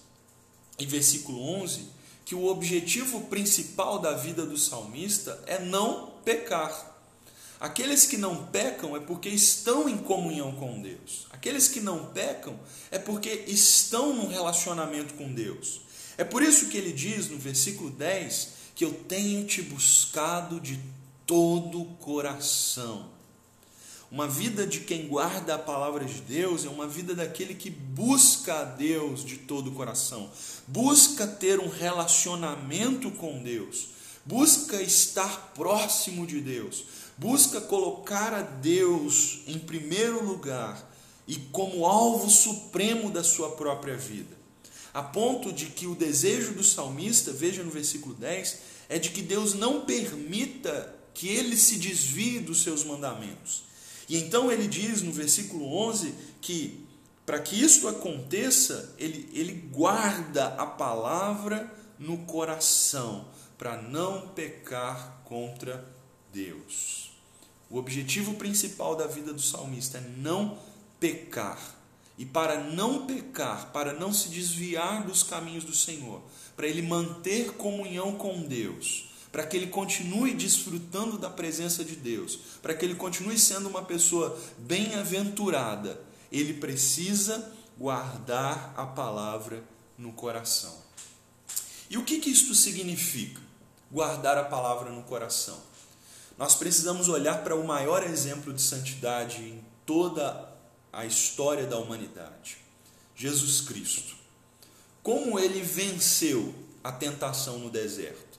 e 0.79 0.85
versículo 0.85 1.41
11 1.41 1.89
que 2.25 2.35
o 2.35 2.47
objetivo 2.47 3.23
principal 3.23 3.99
da 3.99 4.13
vida 4.13 4.47
do 4.47 4.57
salmista 4.57 5.43
é 5.47 5.59
não 5.59 6.13
pecar. 6.25 6.93
Aqueles 7.61 8.07
que 8.07 8.17
não 8.17 8.47
pecam 8.47 8.97
é 8.97 9.01
porque 9.01 9.29
estão 9.29 9.89
em 9.89 9.97
comunhão 9.97 10.53
com 10.53 10.81
Deus. 10.81 11.27
Aqueles 11.31 11.69
que 11.69 11.81
não 11.81 12.07
pecam 12.07 12.59
é 12.91 12.99
porque 12.99 13.45
estão 13.47 14.15
num 14.15 14.29
relacionamento 14.29 15.15
com 15.15 15.33
Deus. 15.33 15.81
É 16.17 16.25
por 16.25 16.43
isso 16.43 16.69
que 16.69 16.77
ele 16.77 16.93
diz 16.93 17.29
no 17.29 17.39
versículo 17.39 17.91
10 17.91 18.49
que 18.75 18.85
eu 18.85 18.93
tenho 18.93 19.47
te 19.47 19.63
buscado 19.63 20.61
de 20.61 20.81
todo 21.27 21.83
o 21.83 21.95
coração. 21.97 23.14
Uma 24.15 24.29
vida 24.29 24.65
de 24.65 24.79
quem 24.79 25.09
guarda 25.09 25.57
a 25.57 25.59
palavra 25.59 26.05
de 26.05 26.21
Deus 26.21 26.65
é 26.65 26.69
uma 26.69 26.87
vida 26.87 27.17
daquele 27.17 27.53
que 27.53 27.69
busca 27.69 28.61
a 28.61 28.65
Deus 28.65 29.25
de 29.25 29.39
todo 29.39 29.71
o 29.71 29.75
coração, 29.75 30.31
busca 30.69 31.27
ter 31.27 31.59
um 31.59 31.69
relacionamento 31.69 33.11
com 33.11 33.43
Deus, 33.43 33.89
busca 34.25 34.81
estar 34.81 35.53
próximo 35.53 36.29
de 36.29 36.41
Deus, 36.41 36.85
busca 37.19 37.61
colocar 37.61 38.33
a 38.33 38.43
Deus 38.43 39.41
em 39.49 39.59
primeiro 39.59 40.25
lugar 40.25 40.89
e 41.27 41.35
como 41.51 41.85
alvo 41.85 42.31
supremo 42.31 43.11
da 43.11 43.25
sua 43.25 43.57
própria 43.57 43.97
vida. 43.97 44.39
A 44.95 45.03
ponto 45.03 45.53
de 45.53 45.67
que 45.67 45.89
o 45.89 45.97
desejo 45.97 46.53
do 46.53 46.63
salmista, 46.63 47.33
veja 47.33 47.65
no 47.65 47.71
versículo 47.73 48.15
10, 48.15 48.59
é 48.89 48.97
de 48.97 49.11
que 49.11 49.23
Deus 49.23 49.55
não 49.55 49.81
permita 49.81 50.95
que 51.13 51.27
ele 51.27 51.57
se 51.57 51.79
desvie 51.79 52.39
dos 52.39 52.63
seus 52.63 52.85
mandamentos. 52.85 53.74
E 54.09 54.19
então 54.19 54.51
ele 54.51 54.67
diz 54.67 55.03
no 55.03 55.13
versículo 55.13 55.75
11 55.89 56.15
que 56.41 56.85
para 57.25 57.39
que 57.39 57.61
isso 57.61 57.89
aconteça, 57.89 58.95
ele, 58.99 59.29
ele 59.33 59.53
guarda 59.53 60.49
a 60.59 60.67
palavra 60.67 61.73
no 61.99 62.19
coração, 62.19 63.27
para 63.57 63.81
não 63.81 64.29
pecar 64.29 65.23
contra 65.25 65.89
Deus. 66.33 67.13
O 67.71 67.79
objetivo 67.79 68.35
principal 68.35 68.95
da 68.95 69.07
vida 69.07 69.33
do 69.33 69.41
salmista 69.41 69.99
é 69.99 70.11
não 70.19 70.59
pecar. 71.01 71.59
E 72.19 72.27
para 72.27 72.63
não 72.63 73.07
pecar, 73.07 73.73
para 73.73 73.93
não 73.93 74.13
se 74.13 74.29
desviar 74.29 75.05
dos 75.05 75.23
caminhos 75.23 75.65
do 75.65 75.75
Senhor, 75.75 76.21
para 76.55 76.67
ele 76.67 76.83
manter 76.83 77.55
comunhão 77.55 78.13
com 78.17 78.43
Deus, 78.43 79.09
para 79.35 79.45
que 79.45 79.57
ele 79.57 79.67
continue 79.67 80.33
desfrutando 80.33 81.19
da 81.19 81.29
presença 81.29 81.85
de 81.85 81.97
Deus, 81.97 82.39
para 82.63 82.73
que 82.73 82.85
ele 82.85 82.95
continue 82.95 83.37
sendo 83.37 83.69
uma 83.69 83.83
pessoa 83.83 84.39
bem-aventurada, 84.59 86.01
ele 86.31 86.55
precisa 86.55 87.53
guardar 87.77 88.73
a 88.77 88.87
palavra 88.87 89.61
no 89.99 90.13
coração. 90.13 90.73
E 91.91 91.99
o 91.99 92.05
que, 92.05 92.21
que 92.21 92.31
isto 92.31 92.55
significa? 92.55 93.41
Guardar 93.91 94.39
a 94.39 94.45
palavra 94.45 94.91
no 94.91 95.03
coração. 95.03 95.61
Nós 96.39 96.55
precisamos 96.55 97.09
olhar 97.09 97.43
para 97.43 97.57
o 97.57 97.67
maior 97.67 98.05
exemplo 98.05 98.53
de 98.53 98.63
santidade 98.63 99.43
em 99.43 99.65
toda 99.85 100.49
a 100.93 101.05
história 101.05 101.67
da 101.67 101.77
humanidade: 101.77 102.59
Jesus 103.17 103.61
Cristo. 103.63 104.15
Como 105.03 105.41
ele 105.41 105.61
venceu 105.61 106.55
a 106.85 106.93
tentação 106.93 107.59
no 107.59 107.69
deserto? 107.69 108.34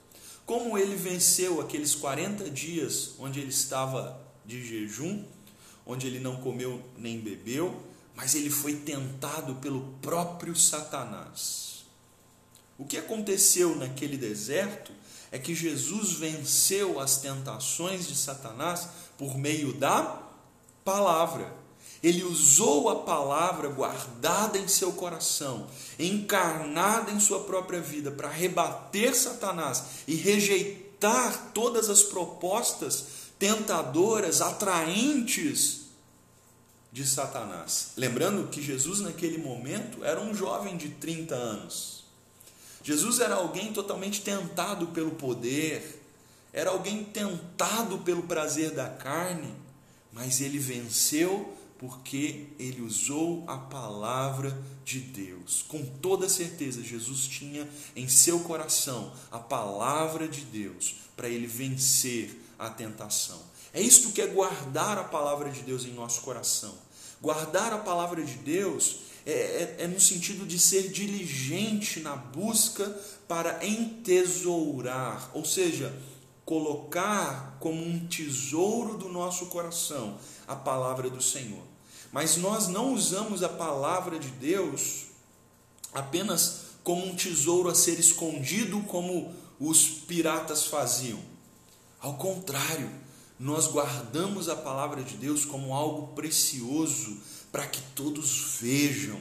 Como 0.46 0.78
ele 0.78 0.94
venceu 0.94 1.60
aqueles 1.60 1.96
40 1.96 2.48
dias 2.48 3.16
onde 3.18 3.40
ele 3.40 3.50
estava 3.50 4.24
de 4.44 4.64
jejum, 4.64 5.24
onde 5.84 6.06
ele 6.06 6.20
não 6.20 6.36
comeu 6.36 6.80
nem 6.96 7.18
bebeu, 7.18 7.82
mas 8.14 8.36
ele 8.36 8.48
foi 8.48 8.76
tentado 8.76 9.56
pelo 9.56 9.82
próprio 10.00 10.54
Satanás. 10.54 11.84
O 12.78 12.84
que 12.84 12.96
aconteceu 12.96 13.74
naquele 13.74 14.16
deserto 14.16 14.92
é 15.32 15.38
que 15.38 15.54
Jesus 15.54 16.12
venceu 16.12 17.00
as 17.00 17.18
tentações 17.18 18.06
de 18.06 18.14
Satanás 18.14 18.88
por 19.18 19.36
meio 19.36 19.72
da 19.72 20.22
palavra. 20.84 21.52
Ele 22.02 22.22
usou 22.22 22.88
a 22.88 22.96
palavra 22.96 23.68
guardada 23.68 24.58
em 24.58 24.68
seu 24.68 24.92
coração, 24.92 25.66
encarnada 25.98 27.10
em 27.10 27.18
sua 27.18 27.40
própria 27.40 27.80
vida, 27.80 28.10
para 28.10 28.28
rebater 28.28 29.14
Satanás 29.14 29.84
e 30.06 30.14
rejeitar 30.14 31.52
todas 31.52 31.88
as 31.90 32.02
propostas 32.02 33.06
tentadoras, 33.38 34.40
atraentes 34.40 35.86
de 36.92 37.06
Satanás. 37.06 37.92
Lembrando 37.96 38.48
que 38.48 38.62
Jesus, 38.62 39.00
naquele 39.00 39.38
momento, 39.38 40.04
era 40.04 40.20
um 40.20 40.34
jovem 40.34 40.76
de 40.76 40.90
30 40.90 41.34
anos. 41.34 42.04
Jesus 42.82 43.20
era 43.20 43.34
alguém 43.34 43.72
totalmente 43.72 44.20
tentado 44.20 44.86
pelo 44.88 45.10
poder, 45.10 46.02
era 46.52 46.70
alguém 46.70 47.04
tentado 47.04 47.98
pelo 47.98 48.22
prazer 48.22 48.70
da 48.70 48.88
carne, 48.88 49.52
mas 50.12 50.40
ele 50.40 50.58
venceu 50.58 51.55
porque 51.78 52.46
ele 52.58 52.80
usou 52.80 53.44
a 53.46 53.56
palavra 53.56 54.56
de 54.84 55.00
Deus. 55.00 55.64
Com 55.68 55.84
toda 55.84 56.28
certeza, 56.28 56.82
Jesus 56.82 57.26
tinha 57.26 57.68
em 57.94 58.08
seu 58.08 58.40
coração 58.40 59.12
a 59.30 59.38
palavra 59.38 60.26
de 60.26 60.42
Deus 60.42 60.96
para 61.16 61.28
ele 61.28 61.46
vencer 61.46 62.40
a 62.58 62.70
tentação. 62.70 63.40
É 63.72 63.80
isto 63.80 64.12
que 64.12 64.22
é 64.22 64.26
guardar 64.26 64.96
a 64.96 65.04
palavra 65.04 65.50
de 65.50 65.60
Deus 65.60 65.84
em 65.84 65.92
nosso 65.92 66.22
coração. 66.22 66.74
Guardar 67.20 67.72
a 67.72 67.78
palavra 67.78 68.22
de 68.22 68.34
Deus 68.36 69.00
é, 69.26 69.32
é, 69.32 69.76
é 69.80 69.86
no 69.86 70.00
sentido 70.00 70.46
de 70.46 70.58
ser 70.58 70.88
diligente 70.88 72.00
na 72.00 72.14
busca 72.14 72.88
para 73.26 73.66
entesourar, 73.66 75.30
ou 75.34 75.44
seja, 75.44 75.92
colocar 76.44 77.58
como 77.58 77.84
um 77.84 78.06
tesouro 78.06 78.96
do 78.96 79.08
nosso 79.08 79.46
coração 79.46 80.16
a 80.46 80.54
palavra 80.54 81.10
do 81.10 81.22
Senhor. 81.22 81.62
Mas 82.12 82.36
nós 82.36 82.68
não 82.68 82.94
usamos 82.94 83.42
a 83.42 83.48
palavra 83.48 84.18
de 84.18 84.28
Deus 84.28 85.06
apenas 85.92 86.66
como 86.84 87.04
um 87.04 87.16
tesouro 87.16 87.68
a 87.68 87.74
ser 87.74 87.98
escondido, 87.98 88.80
como 88.82 89.34
os 89.58 89.88
piratas 89.88 90.66
faziam. 90.66 91.18
Ao 92.00 92.14
contrário, 92.14 92.90
nós 93.38 93.66
guardamos 93.66 94.48
a 94.48 94.56
palavra 94.56 95.02
de 95.02 95.16
Deus 95.16 95.44
como 95.44 95.74
algo 95.74 96.14
precioso 96.14 97.18
para 97.50 97.66
que 97.66 97.80
todos 97.94 98.58
vejam. 98.60 99.18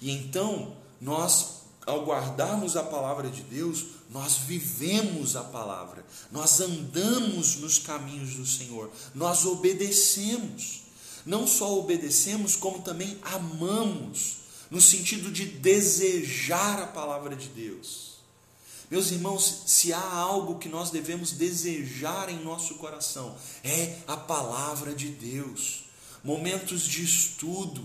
E 0.00 0.10
então, 0.10 0.76
nós, 1.00 1.62
ao 1.86 2.04
guardarmos 2.04 2.76
a 2.76 2.82
palavra 2.82 3.28
de 3.28 3.42
Deus, 3.42 3.86
nós 4.10 4.38
vivemos 4.38 5.36
a 5.36 5.44
palavra, 5.44 6.04
nós 6.32 6.60
andamos 6.60 7.56
nos 7.56 7.78
caminhos 7.78 8.34
do 8.34 8.46
Senhor, 8.46 8.90
nós 9.14 9.44
obedecemos. 9.44 10.82
Não 11.26 11.46
só 11.46 11.78
obedecemos, 11.78 12.56
como 12.56 12.80
também 12.80 13.18
amamos, 13.20 14.36
no 14.70 14.80
sentido 14.80 15.30
de 15.30 15.44
desejar 15.44 16.82
a 16.82 16.86
palavra 16.86 17.36
de 17.36 17.48
Deus. 17.48 18.08
Meus 18.90 19.10
irmãos, 19.10 19.64
se 19.66 19.92
há 19.92 20.12
algo 20.14 20.58
que 20.58 20.68
nós 20.68 20.90
devemos 20.90 21.32
desejar 21.32 22.30
em 22.30 22.42
nosso 22.42 22.76
coração, 22.76 23.36
é 23.62 23.98
a 24.06 24.16
palavra 24.16 24.94
de 24.94 25.08
Deus. 25.08 25.84
Momentos 26.24 26.82
de 26.84 27.04
estudo, 27.04 27.84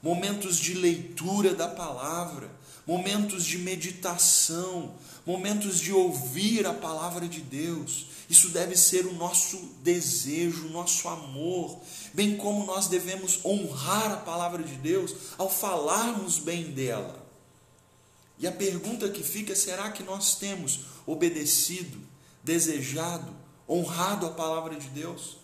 momentos 0.00 0.56
de 0.56 0.74
leitura 0.74 1.52
da 1.52 1.66
palavra, 1.66 2.48
momentos 2.86 3.44
de 3.44 3.58
meditação, 3.58 4.94
momentos 5.26 5.80
de 5.80 5.92
ouvir 5.92 6.66
a 6.66 6.72
palavra 6.72 7.26
de 7.26 7.40
Deus. 7.40 8.06
Isso 8.30 8.50
deve 8.50 8.76
ser 8.76 9.06
o 9.06 9.14
nosso 9.14 9.56
desejo, 9.82 10.66
o 10.66 10.70
nosso 10.70 11.08
amor, 11.08 11.80
bem 12.14 12.36
como 12.36 12.64
nós 12.64 12.86
devemos 12.86 13.44
honrar 13.44 14.12
a 14.12 14.16
palavra 14.18 14.62
de 14.62 14.74
Deus 14.76 15.14
ao 15.36 15.50
falarmos 15.50 16.38
bem 16.38 16.70
dela. 16.70 17.26
E 18.38 18.46
a 18.46 18.52
pergunta 18.52 19.08
que 19.08 19.22
fica: 19.22 19.54
será 19.56 19.90
que 19.90 20.02
nós 20.02 20.36
temos 20.36 20.80
obedecido, 21.06 21.98
desejado, 22.42 23.34
honrado 23.68 24.26
a 24.26 24.30
palavra 24.30 24.76
de 24.76 24.88
Deus? 24.88 25.38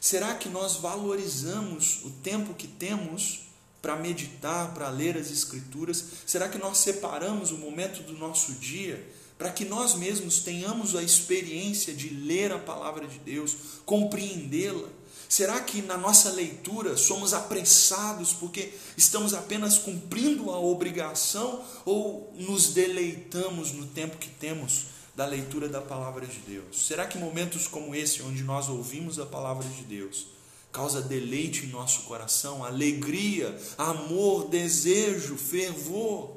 Será 0.00 0.34
que 0.34 0.48
nós 0.48 0.76
valorizamos 0.76 2.02
o 2.04 2.10
tempo 2.10 2.54
que 2.54 2.66
temos 2.66 3.49
para 3.80 3.96
meditar, 3.96 4.74
para 4.74 4.88
ler 4.88 5.16
as 5.16 5.30
Escrituras? 5.30 6.04
Será 6.26 6.48
que 6.48 6.58
nós 6.58 6.78
separamos 6.78 7.50
o 7.50 7.58
momento 7.58 8.02
do 8.02 8.12
nosso 8.12 8.52
dia 8.52 9.04
para 9.38 9.50
que 9.50 9.64
nós 9.64 9.94
mesmos 9.94 10.40
tenhamos 10.40 10.94
a 10.94 11.02
experiência 11.02 11.94
de 11.94 12.10
ler 12.10 12.52
a 12.52 12.58
palavra 12.58 13.06
de 13.06 13.18
Deus, 13.20 13.56
compreendê-la? 13.86 14.86
Será 15.30 15.60
que 15.60 15.80
na 15.80 15.96
nossa 15.96 16.30
leitura 16.30 16.96
somos 16.96 17.32
apressados 17.32 18.34
porque 18.34 18.72
estamos 18.96 19.32
apenas 19.32 19.78
cumprindo 19.78 20.50
a 20.50 20.58
obrigação 20.58 21.64
ou 21.86 22.34
nos 22.36 22.74
deleitamos 22.74 23.72
no 23.72 23.86
tempo 23.86 24.18
que 24.18 24.28
temos 24.28 24.86
da 25.14 25.24
leitura 25.24 25.68
da 25.68 25.80
palavra 25.80 26.26
de 26.26 26.40
Deus? 26.40 26.86
Será 26.86 27.06
que 27.06 27.16
momentos 27.16 27.66
como 27.66 27.94
esse, 27.94 28.22
onde 28.22 28.42
nós 28.42 28.68
ouvimos 28.68 29.18
a 29.18 29.24
palavra 29.24 29.66
de 29.68 29.84
Deus, 29.84 30.26
causa 30.72 31.02
deleite 31.02 31.66
em 31.66 31.68
nosso 31.68 32.02
coração, 32.02 32.64
alegria, 32.64 33.58
amor, 33.76 34.48
desejo, 34.48 35.36
fervor? 35.36 36.36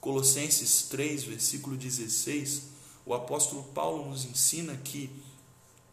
Colossenses 0.00 0.82
3, 0.90 1.24
versículo 1.24 1.76
16, 1.76 2.62
o 3.06 3.14
apóstolo 3.14 3.62
Paulo 3.74 4.10
nos 4.10 4.24
ensina 4.24 4.76
que 4.76 5.08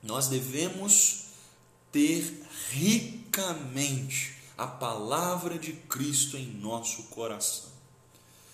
nós 0.01 0.27
devemos 0.27 1.25
ter 1.91 2.43
ricamente 2.71 4.35
a 4.57 4.67
palavra 4.67 5.57
de 5.57 5.73
Cristo 5.73 6.37
em 6.37 6.47
nosso 6.47 7.03
coração. 7.03 7.69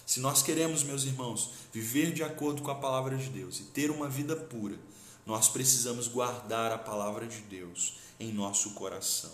Se 0.05 0.19
nós 0.19 0.43
queremos, 0.43 0.83
meus 0.83 1.03
irmãos, 1.03 1.51
viver 1.73 2.13
de 2.13 2.23
acordo 2.23 2.61
com 2.61 2.69
a 2.69 2.75
palavra 2.75 3.17
de 3.17 3.29
Deus 3.29 3.59
e 3.59 3.63
ter 3.63 3.89
uma 3.89 4.07
vida 4.07 4.35
pura, 4.35 4.77
nós 5.25 5.49
precisamos 5.49 6.07
guardar 6.07 6.71
a 6.71 6.77
palavra 6.77 7.25
de 7.25 7.39
Deus 7.41 7.95
em 8.19 8.32
nosso 8.32 8.71
coração. 8.71 9.32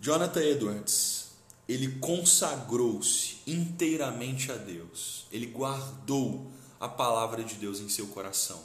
Jonathan 0.00 0.42
Edwards, 0.42 1.28
ele 1.68 1.98
consagrou-se 1.98 3.38
inteiramente 3.46 4.52
a 4.52 4.56
Deus. 4.56 5.26
Ele 5.32 5.46
guardou 5.46 6.50
a 6.78 6.88
palavra 6.88 7.42
de 7.42 7.54
Deus 7.54 7.80
em 7.80 7.88
seu 7.88 8.06
coração. 8.08 8.62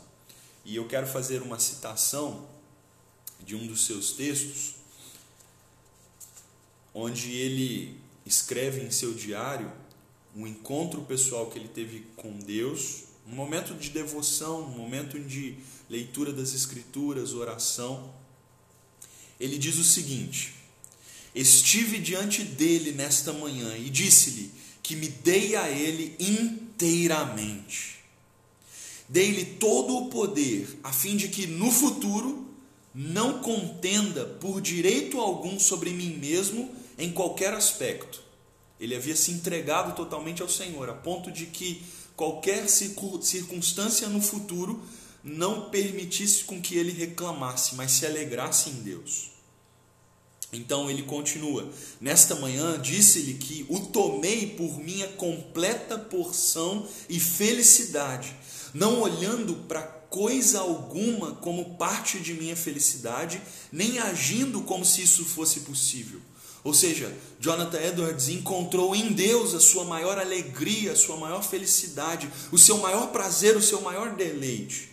E 0.65 0.75
eu 0.75 0.87
quero 0.87 1.07
fazer 1.07 1.41
uma 1.41 1.57
citação 1.57 2.47
de 3.39 3.55
um 3.55 3.65
dos 3.65 3.85
seus 3.85 4.11
textos, 4.11 4.75
onde 6.93 7.31
ele 7.31 7.99
escreve 8.25 8.81
em 8.81 8.91
seu 8.91 9.13
diário 9.13 9.71
um 10.35 10.45
encontro 10.45 11.01
pessoal 11.03 11.49
que 11.49 11.57
ele 11.57 11.69
teve 11.69 12.01
com 12.15 12.37
Deus, 12.37 13.05
um 13.31 13.35
momento 13.35 13.73
de 13.73 13.89
devoção, 13.89 14.63
um 14.63 14.77
momento 14.77 15.19
de 15.19 15.57
leitura 15.89 16.33
das 16.33 16.53
Escrituras, 16.53 17.33
oração. 17.33 18.13
Ele 19.39 19.57
diz 19.57 19.77
o 19.77 19.83
seguinte: 19.83 20.55
Estive 21.35 21.99
diante 21.99 22.43
dele 22.43 22.91
nesta 22.91 23.31
manhã 23.31 23.77
e 23.77 23.89
disse-lhe 23.89 24.51
que 24.81 24.95
me 24.95 25.07
dei 25.07 25.55
a 25.55 25.69
ele 25.69 26.15
inteiramente 26.19 27.99
Dei-lhe 29.09 29.43
todo 29.43 29.97
o 29.97 30.09
poder, 30.09 30.79
a 30.83 30.93
fim 30.93 31.17
de 31.17 31.29
que 31.29 31.47
no 31.47 31.71
futuro 31.71 32.47
não 32.93 33.39
contenda 33.39 34.23
por 34.23 34.61
direito 34.61 35.19
algum 35.19 35.59
sobre 35.59 35.89
mim 35.89 36.15
mesmo 36.17 36.69
em 36.95 37.11
qualquer 37.11 37.51
aspecto. 37.55 38.21
Ele 38.79 38.95
havia 38.95 39.15
se 39.15 39.31
entregado 39.31 39.95
totalmente 39.95 40.43
ao 40.43 40.47
Senhor, 40.47 40.87
a 40.89 40.93
ponto 40.93 41.31
de 41.31 41.47
que 41.47 41.81
qualquer 42.19 42.67
circunstância 42.67 44.09
no 44.09 44.21
futuro 44.21 44.83
não 45.23 45.69
permitisse 45.69 46.43
com 46.43 46.61
que 46.61 46.75
ele 46.75 46.91
reclamasse, 46.91 47.75
mas 47.75 47.93
se 47.93 48.05
alegrasse 48.05 48.69
em 48.69 48.73
Deus. 48.73 49.31
Então 50.51 50.89
ele 50.89 51.03
continua: 51.03 51.71
Nesta 52.01 52.35
manhã 52.35 52.77
disse-lhe 52.77 53.35
que 53.35 53.65
o 53.69 53.79
tomei 53.79 54.47
por 54.47 54.79
minha 54.79 55.07
completa 55.07 55.97
porção 55.97 56.85
e 57.07 57.21
felicidade, 57.21 58.35
não 58.73 58.99
olhando 58.99 59.55
para 59.69 59.81
coisa 59.81 60.59
alguma 60.59 61.35
como 61.35 61.77
parte 61.77 62.19
de 62.19 62.33
minha 62.33 62.55
felicidade, 62.57 63.41
nem 63.71 63.97
agindo 63.97 64.63
como 64.63 64.83
se 64.83 65.03
isso 65.03 65.23
fosse 65.23 65.61
possível. 65.61 66.19
Ou 66.63 66.73
seja, 66.73 67.15
Jonathan 67.39 67.79
Edwards 67.79 68.27
encontrou 68.27 68.95
em 68.95 69.13
Deus 69.13 69.53
a 69.53 69.59
sua 69.59 69.85
maior 69.85 70.19
alegria, 70.19 70.91
a 70.91 70.95
sua 70.95 71.15
maior 71.15 71.41
felicidade, 71.41 72.29
o 72.51 72.57
seu 72.57 72.77
maior 72.77 73.11
prazer, 73.11 73.55
o 73.55 73.61
seu 73.61 73.81
maior 73.81 74.15
deleite. 74.15 74.89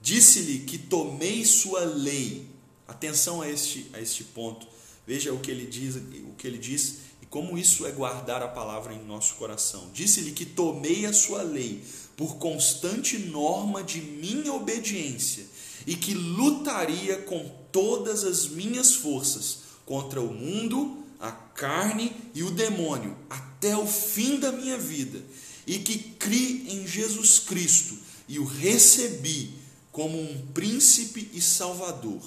Disse-lhe 0.00 0.60
que 0.60 0.78
tomei 0.78 1.44
sua 1.44 1.80
lei. 1.80 2.46
Atenção 2.86 3.42
a 3.42 3.50
este, 3.50 3.90
a 3.92 4.00
este 4.00 4.22
ponto. 4.22 4.66
Veja 5.04 5.32
o 5.32 5.40
que 5.40 5.50
ele 5.50 5.66
diz, 5.66 5.96
o 5.96 6.34
que 6.38 6.46
ele 6.46 6.58
diz 6.58 6.98
e 7.20 7.26
como 7.26 7.58
isso 7.58 7.84
é 7.84 7.90
guardar 7.90 8.42
a 8.42 8.48
palavra 8.48 8.94
em 8.94 9.04
nosso 9.04 9.34
coração. 9.34 9.90
Disse-lhe 9.92 10.30
que 10.30 10.46
tomei 10.46 11.04
a 11.06 11.12
sua 11.12 11.42
lei 11.42 11.82
por 12.16 12.36
constante 12.36 13.18
norma 13.18 13.82
de 13.82 14.00
minha 14.00 14.52
obediência 14.52 15.44
e 15.84 15.96
que 15.96 16.14
lutaria 16.14 17.18
com 17.22 17.48
todas 17.72 18.22
as 18.22 18.48
minhas 18.48 18.94
forças 18.94 19.65
contra 19.86 20.20
o 20.20 20.34
mundo, 20.34 21.04
a 21.18 21.30
carne 21.32 22.14
e 22.34 22.42
o 22.42 22.50
demônio 22.50 23.16
até 23.30 23.74
o 23.74 23.86
fim 23.86 24.38
da 24.38 24.52
minha 24.52 24.76
vida, 24.76 25.24
e 25.66 25.78
que 25.78 25.96
criei 25.96 26.76
em 26.76 26.86
Jesus 26.86 27.38
Cristo 27.38 27.96
e 28.28 28.38
o 28.38 28.44
recebi 28.44 29.54
como 29.90 30.20
um 30.20 30.46
príncipe 30.48 31.30
e 31.32 31.40
salvador, 31.40 32.20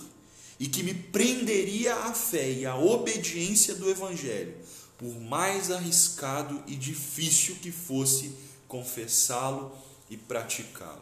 e 0.60 0.68
que 0.68 0.82
me 0.82 0.94
prenderia 0.94 1.96
à 1.96 2.14
fé 2.14 2.52
e 2.52 2.66
à 2.66 2.76
obediência 2.76 3.76
do 3.76 3.90
Evangelho, 3.90 4.56
por 4.98 5.20
mais 5.22 5.70
arriscado 5.70 6.64
e 6.66 6.76
difícil 6.76 7.56
que 7.62 7.72
fosse 7.72 8.34
confessá-lo 8.68 9.72
e 10.10 10.18
praticá-lo. 10.18 11.02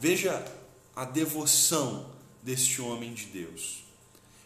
Veja 0.00 0.44
a 0.94 1.04
devoção 1.04 2.10
deste 2.42 2.80
homem 2.80 3.12
de 3.12 3.26
Deus. 3.26 3.85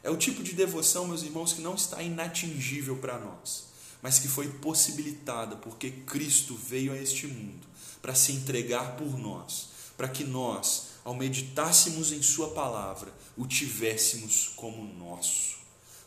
É 0.03 0.11
o 0.11 0.17
tipo 0.17 0.43
de 0.43 0.53
devoção, 0.53 1.07
meus 1.07 1.23
irmãos, 1.23 1.53
que 1.53 1.61
não 1.61 1.75
está 1.75 2.03
inatingível 2.03 2.97
para 2.97 3.19
nós, 3.19 3.67
mas 4.03 4.19
que 4.19 4.29
foi 4.29 4.49
possibilitada 4.49 5.57
porque 5.57 5.91
Cristo 5.91 6.55
veio 6.55 6.93
a 6.93 6.97
este 6.97 7.27
mundo 7.27 7.67
para 8.01 8.15
se 8.15 8.33
entregar 8.33 8.97
por 8.97 9.19
nós, 9.19 9.69
para 9.97 10.09
que 10.09 10.25
nós, 10.25 10.89
ao 11.05 11.15
meditássemos 11.15 12.13
em 12.13 12.23
Sua 12.23 12.51
palavra, 12.51 13.13
o 13.37 13.47
tivéssemos 13.47 14.53
como 14.57 14.83
nosso. 14.95 15.59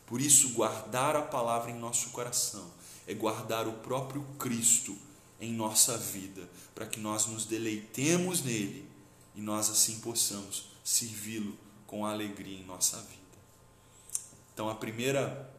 Por 0.07 0.19
isso, 0.19 0.49
guardar 0.49 1.15
a 1.15 1.21
palavra 1.21 1.69
em 1.71 1.77
nosso 1.77 2.09
coração 2.09 2.71
é 3.07 3.13
guardar 3.13 3.67
o 3.67 3.73
próprio 3.73 4.23
Cristo 4.39 4.97
em 5.39 5.51
nossa 5.53 5.97
vida, 5.97 6.49
para 6.73 6.85
que 6.85 6.99
nós 6.99 7.27
nos 7.27 7.45
deleitemos 7.45 8.41
nele 8.41 8.87
e 9.35 9.41
nós 9.41 9.69
assim 9.69 9.99
possamos 9.99 10.69
servi-lo 10.83 11.57
com 11.85 12.05
alegria 12.05 12.57
em 12.57 12.65
nossa 12.65 12.97
vida. 12.97 13.22
Então, 14.53 14.69
a 14.69 14.75
primeira, 14.75 15.51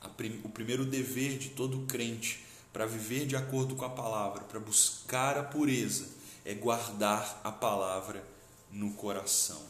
a 0.00 0.08
prim, 0.08 0.40
o 0.44 0.48
primeiro 0.48 0.84
dever 0.84 1.38
de 1.38 1.50
todo 1.50 1.86
crente 1.86 2.44
para 2.72 2.86
viver 2.86 3.24
de 3.24 3.36
acordo 3.36 3.76
com 3.76 3.84
a 3.84 3.90
palavra, 3.90 4.42
para 4.42 4.58
buscar 4.58 5.38
a 5.38 5.44
pureza, 5.44 6.08
é 6.44 6.54
guardar 6.54 7.40
a 7.44 7.52
palavra 7.52 8.26
no 8.70 8.92
coração. 8.94 9.62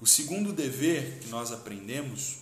O 0.00 0.06
segundo 0.06 0.52
dever 0.52 1.18
que 1.18 1.28
nós 1.28 1.52
aprendemos 1.52 2.38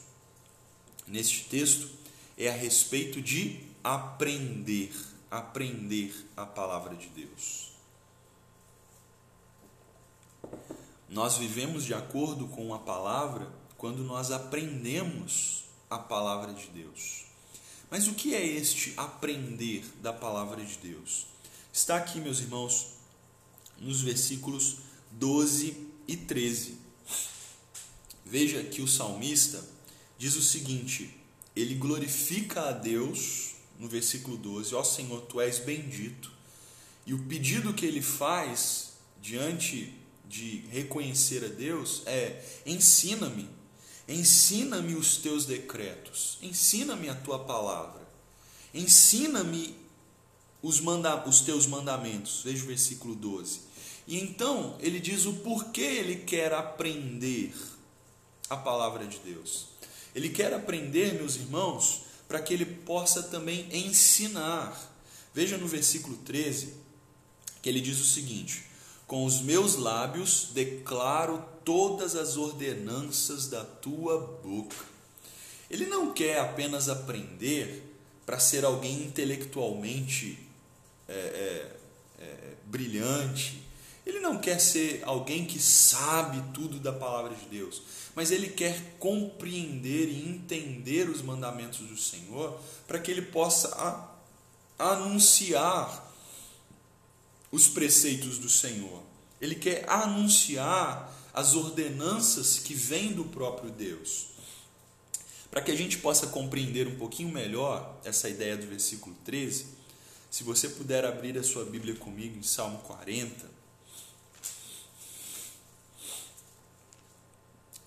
neste 1.06 1.44
texto 1.48 1.90
é 2.38 2.48
a 2.48 2.52
respeito 2.52 3.20
de 3.20 3.60
aprender, 3.82 4.94
aprender 5.30 6.14
a 6.36 6.46
palavra 6.46 6.94
de 6.94 7.08
Deus. 7.08 7.72
Nós 11.08 11.38
vivemos 11.38 11.84
de 11.84 11.94
acordo 11.94 12.46
com 12.48 12.74
a 12.74 12.78
palavra 12.78 13.50
quando 13.76 14.02
nós 14.02 14.30
aprendemos 14.30 15.64
a 15.88 15.98
palavra 15.98 16.52
de 16.52 16.66
Deus. 16.68 17.24
Mas 17.90 18.08
o 18.08 18.14
que 18.14 18.34
é 18.34 18.44
este 18.44 18.92
aprender 18.96 19.84
da 20.02 20.12
palavra 20.12 20.64
de 20.64 20.76
Deus? 20.78 21.26
Está 21.72 21.96
aqui, 21.96 22.18
meus 22.18 22.40
irmãos, 22.40 22.96
nos 23.78 24.00
versículos 24.00 24.78
12 25.12 25.86
e 26.08 26.16
13. 26.16 26.78
Veja 28.24 28.62
que 28.64 28.82
o 28.82 28.88
salmista 28.88 29.64
diz 30.18 30.34
o 30.34 30.42
seguinte: 30.42 31.14
ele 31.54 31.74
glorifica 31.74 32.68
a 32.68 32.72
Deus, 32.72 33.54
no 33.78 33.88
versículo 33.88 34.36
12: 34.36 34.74
Ó 34.74 34.82
Senhor, 34.82 35.20
tu 35.22 35.40
és 35.40 35.58
bendito. 35.58 36.32
E 37.06 37.14
o 37.14 37.22
pedido 37.24 37.72
que 37.72 37.86
ele 37.86 38.02
faz 38.02 38.94
diante 39.22 39.94
de 40.28 40.64
reconhecer 40.70 41.44
a 41.44 41.48
Deus 41.48 42.02
é: 42.04 42.44
ensina-me 42.66 43.48
Ensina-me 44.08 44.94
os 44.94 45.16
teus 45.16 45.46
decretos, 45.46 46.38
ensina-me 46.40 47.08
a 47.08 47.14
tua 47.14 47.40
palavra, 47.40 48.06
ensina-me 48.72 49.76
os, 50.62 50.80
manda 50.80 51.28
os 51.28 51.40
teus 51.40 51.66
mandamentos. 51.66 52.42
Veja 52.44 52.62
o 52.62 52.66
versículo 52.66 53.14
12. 53.14 53.60
E 54.06 54.20
então 54.20 54.76
ele 54.80 55.00
diz 55.00 55.26
o 55.26 55.34
porquê 55.34 55.80
ele 55.80 56.16
quer 56.16 56.52
aprender 56.52 57.52
a 58.48 58.56
palavra 58.56 59.06
de 59.06 59.18
Deus. 59.18 59.66
Ele 60.14 60.30
quer 60.30 60.54
aprender, 60.54 61.14
meus 61.14 61.36
irmãos, 61.36 62.02
para 62.28 62.40
que 62.40 62.54
ele 62.54 62.64
possa 62.64 63.22
também 63.24 63.68
ensinar. 63.72 64.94
Veja 65.34 65.58
no 65.58 65.66
versículo 65.66 66.16
13 66.18 66.74
que 67.60 67.68
ele 67.68 67.80
diz 67.80 68.00
o 68.00 68.04
seguinte: 68.04 68.64
Com 69.06 69.24
os 69.24 69.40
meus 69.40 69.76
lábios 69.76 70.48
declaro 70.52 71.44
todas 71.64 72.16
as 72.16 72.36
ordenanças 72.36 73.48
da 73.48 73.64
tua 73.64 74.40
boca. 74.42 74.76
Ele 75.70 75.86
não 75.86 76.12
quer 76.12 76.38
apenas 76.38 76.88
aprender 76.88 77.82
para 78.24 78.38
ser 78.40 78.64
alguém 78.64 79.04
intelectualmente 79.04 80.38
é, 81.08 81.12
é, 81.12 81.76
é, 82.20 82.54
brilhante. 82.64 83.62
Ele 84.04 84.20
não 84.20 84.38
quer 84.38 84.60
ser 84.60 85.02
alguém 85.04 85.44
que 85.44 85.60
sabe 85.60 86.42
tudo 86.52 86.78
da 86.78 86.92
palavra 86.92 87.34
de 87.34 87.46
Deus, 87.46 87.82
mas 88.14 88.30
ele 88.30 88.48
quer 88.48 88.96
compreender 88.98 90.08
e 90.08 90.28
entender 90.28 91.08
os 91.08 91.22
mandamentos 91.22 91.80
do 91.80 91.96
Senhor 91.96 92.58
para 92.86 92.98
que 92.98 93.10
ele 93.10 93.22
possa 93.22 93.68
a, 94.78 94.92
anunciar 94.92 96.05
os 97.50 97.68
preceitos 97.68 98.38
do 98.38 98.48
Senhor. 98.48 99.02
Ele 99.40 99.54
quer 99.54 99.88
anunciar 99.88 101.12
as 101.32 101.54
ordenanças 101.54 102.58
que 102.58 102.74
vêm 102.74 103.12
do 103.12 103.24
próprio 103.24 103.70
Deus. 103.70 104.28
Para 105.50 105.60
que 105.60 105.70
a 105.70 105.76
gente 105.76 105.98
possa 105.98 106.28
compreender 106.28 106.88
um 106.88 106.96
pouquinho 106.96 107.30
melhor 107.30 107.98
essa 108.04 108.28
ideia 108.28 108.56
do 108.56 108.66
versículo 108.66 109.14
13, 109.24 109.66
se 110.30 110.44
você 110.44 110.68
puder 110.68 111.04
abrir 111.04 111.38
a 111.38 111.42
sua 111.42 111.64
Bíblia 111.64 111.94
comigo 111.94 112.38
em 112.38 112.42
Salmo 112.42 112.78
40. 112.78 113.46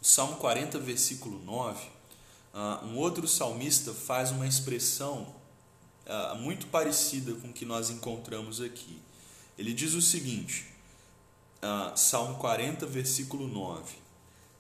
O 0.02 0.06
Salmo 0.06 0.38
40, 0.38 0.80
versículo 0.80 1.40
9, 1.44 1.88
ah, 2.54 2.82
um 2.84 2.98
outro 2.98 3.28
salmista 3.28 3.94
faz 3.94 4.32
uma 4.32 4.48
expressão 4.48 5.36
ah, 6.06 6.36
muito 6.36 6.68
parecida 6.68 7.34
com 7.34 7.50
o 7.50 7.54
que 7.54 7.66
nós 7.66 7.90
encontramos 7.90 8.62
aqui. 8.62 9.00
Ele 9.60 9.74
diz 9.74 9.94
o 9.94 10.02
seguinte: 10.02 10.66
ah, 11.62 11.92
Salmo 11.94 12.36
40, 12.36 12.86
versículo 12.86 13.46
9. 13.46 13.94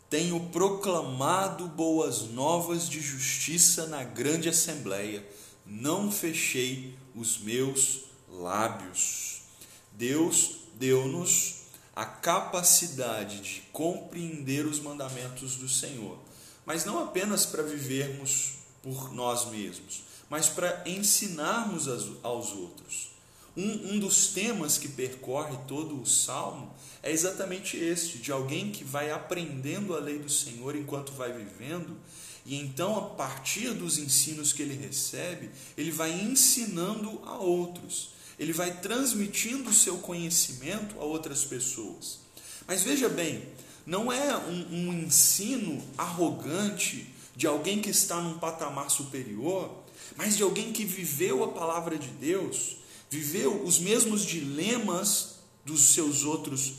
Tenho 0.09 0.47
proclamado 0.47 1.67
boas 1.67 2.23
novas 2.23 2.89
de 2.89 2.99
justiça 2.99 3.87
na 3.87 4.03
grande 4.03 4.49
assembleia, 4.49 5.25
não 5.65 6.11
fechei 6.11 6.97
os 7.15 7.37
meus 7.37 8.01
lábios. 8.27 9.43
Deus 9.93 10.57
deu-nos 10.75 11.59
a 11.95 12.05
capacidade 12.05 13.39
de 13.39 13.61
compreender 13.71 14.65
os 14.65 14.81
mandamentos 14.81 15.55
do 15.55 15.69
Senhor, 15.69 16.17
mas 16.65 16.83
não 16.83 17.01
apenas 17.01 17.45
para 17.45 17.63
vivermos 17.63 18.55
por 18.83 19.13
nós 19.13 19.49
mesmos, 19.49 20.03
mas 20.29 20.49
para 20.49 20.83
ensinarmos 20.85 21.87
aos 22.21 22.51
outros. 22.51 23.08
Um, 23.59 23.95
um 23.95 23.99
dos 23.99 24.27
temas 24.27 24.77
que 24.77 24.87
percorre 24.87 25.57
todo 25.67 26.01
o 26.01 26.05
salmo 26.05 26.73
é 27.03 27.11
exatamente 27.11 27.75
este: 27.75 28.17
de 28.17 28.31
alguém 28.31 28.71
que 28.71 28.85
vai 28.85 29.11
aprendendo 29.11 29.93
a 29.93 29.99
lei 29.99 30.17
do 30.17 30.29
Senhor 30.29 30.77
enquanto 30.77 31.11
vai 31.11 31.33
vivendo, 31.33 31.97
e 32.45 32.55
então, 32.55 32.97
a 32.97 33.01
partir 33.01 33.73
dos 33.73 33.97
ensinos 33.97 34.53
que 34.53 34.61
ele 34.61 34.75
recebe, 34.75 35.49
ele 35.77 35.91
vai 35.91 36.09
ensinando 36.09 37.21
a 37.25 37.37
outros, 37.37 38.11
ele 38.39 38.53
vai 38.53 38.79
transmitindo 38.79 39.69
o 39.69 39.73
seu 39.73 39.97
conhecimento 39.97 40.97
a 40.97 41.03
outras 41.03 41.43
pessoas. 41.43 42.19
Mas 42.65 42.81
veja 42.81 43.09
bem, 43.09 43.43
não 43.85 44.09
é 44.09 44.37
um, 44.37 44.67
um 44.71 44.93
ensino 44.93 45.83
arrogante 45.97 47.13
de 47.35 47.45
alguém 47.45 47.81
que 47.81 47.89
está 47.89 48.21
num 48.21 48.39
patamar 48.39 48.89
superior, 48.89 49.83
mas 50.15 50.37
de 50.37 50.43
alguém 50.43 50.71
que 50.71 50.85
viveu 50.85 51.43
a 51.43 51.49
palavra 51.49 51.97
de 51.97 52.07
Deus, 52.07 52.78
viveu 53.09 53.63
os 53.63 53.79
mesmos 53.79 54.23
dilemas 54.23 55.35
dos 55.65 55.93
seus 55.93 56.23
outros 56.23 56.73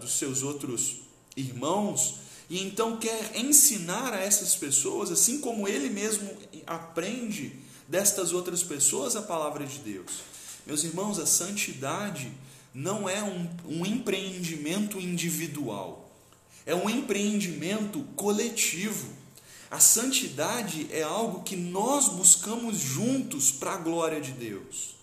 dos 0.00 0.18
seus 0.18 0.42
outros 0.42 1.02
irmãos 1.36 2.16
e 2.50 2.60
então 2.60 2.96
quer 2.96 3.36
ensinar 3.36 4.12
a 4.12 4.18
essas 4.18 4.56
pessoas, 4.56 5.12
assim 5.12 5.40
como 5.40 5.68
ele 5.68 5.88
mesmo 5.88 6.28
aprende 6.66 7.52
destas 7.88 8.32
outras 8.32 8.64
pessoas 8.64 9.14
a 9.14 9.22
palavra 9.22 9.64
de 9.64 9.78
Deus. 9.78 10.10
Meus 10.66 10.82
irmãos, 10.82 11.20
a 11.20 11.26
santidade 11.26 12.32
não 12.74 13.08
é 13.08 13.22
um, 13.22 13.48
um 13.64 13.86
empreendimento 13.86 14.98
individual, 14.98 16.10
é 16.66 16.74
um 16.74 16.90
empreendimento 16.90 18.02
coletivo. 18.16 19.08
A 19.70 19.78
santidade 19.78 20.88
é 20.90 21.02
algo 21.02 21.44
que 21.44 21.54
nós 21.54 22.08
buscamos 22.08 22.78
juntos 22.78 23.52
para 23.52 23.74
a 23.74 23.78
glória 23.78 24.20
de 24.20 24.32
Deus. 24.32 24.99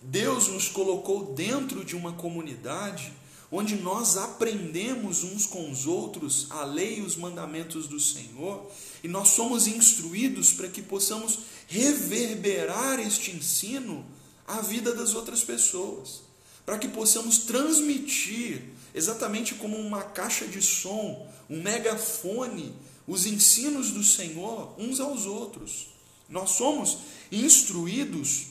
Deus 0.00 0.48
nos 0.48 0.68
colocou 0.68 1.34
dentro 1.34 1.84
de 1.84 1.96
uma 1.96 2.12
comunidade 2.12 3.12
onde 3.50 3.76
nós 3.76 4.16
aprendemos 4.16 5.24
uns 5.24 5.46
com 5.46 5.70
os 5.70 5.86
outros 5.86 6.46
a 6.50 6.64
lei 6.64 6.98
e 6.98 7.02
os 7.02 7.16
mandamentos 7.16 7.86
do 7.86 7.98
Senhor, 7.98 8.70
e 9.02 9.08
nós 9.08 9.28
somos 9.28 9.66
instruídos 9.66 10.52
para 10.52 10.68
que 10.68 10.82
possamos 10.82 11.38
reverberar 11.66 13.00
este 13.00 13.30
ensino 13.30 14.04
à 14.46 14.60
vida 14.60 14.94
das 14.94 15.14
outras 15.14 15.42
pessoas, 15.42 16.22
para 16.66 16.78
que 16.78 16.88
possamos 16.88 17.38
transmitir, 17.38 18.62
exatamente 18.94 19.54
como 19.54 19.76
uma 19.78 20.02
caixa 20.02 20.46
de 20.46 20.60
som, 20.60 21.26
um 21.48 21.62
megafone, 21.62 22.74
os 23.06 23.24
ensinos 23.24 23.90
do 23.90 24.04
Senhor 24.04 24.74
uns 24.78 25.00
aos 25.00 25.24
outros. 25.24 25.88
Nós 26.28 26.50
somos 26.50 26.98
instruídos 27.32 28.47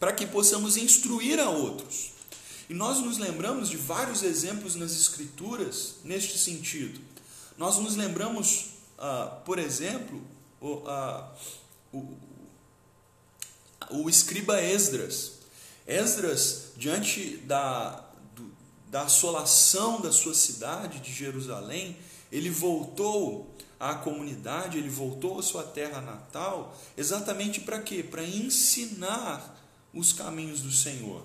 para 0.00 0.14
que 0.14 0.26
possamos 0.26 0.78
instruir 0.78 1.38
a 1.38 1.50
outros. 1.50 2.12
E 2.70 2.74
nós 2.74 3.00
nos 3.00 3.18
lembramos 3.18 3.68
de 3.68 3.76
vários 3.76 4.22
exemplos 4.22 4.74
nas 4.74 4.92
Escrituras 4.92 5.96
neste 6.02 6.38
sentido. 6.38 6.98
Nós 7.58 7.76
nos 7.76 7.96
lembramos, 7.96 8.70
ah, 8.98 9.40
por 9.44 9.58
exemplo, 9.58 10.22
o, 10.58 10.82
ah, 10.86 11.34
o, 11.92 12.16
o 13.90 14.08
escriba 14.08 14.62
Esdras. 14.62 15.32
Esdras, 15.86 16.72
diante 16.76 17.36
da, 17.38 18.02
do, 18.34 18.50
da 18.88 19.02
assolação 19.02 20.00
da 20.00 20.12
sua 20.12 20.32
cidade 20.32 21.00
de 21.00 21.12
Jerusalém, 21.12 21.96
ele 22.32 22.48
voltou 22.48 23.54
à 23.78 23.94
comunidade, 23.94 24.78
ele 24.78 24.88
voltou 24.88 25.40
à 25.40 25.42
sua 25.42 25.64
terra 25.64 26.00
natal, 26.00 26.78
exatamente 26.96 27.60
para 27.60 27.80
quê? 27.80 28.02
Para 28.02 28.22
ensinar 28.22 29.59
os 29.92 30.12
caminhos 30.12 30.60
do 30.60 30.70
Senhor. 30.70 31.24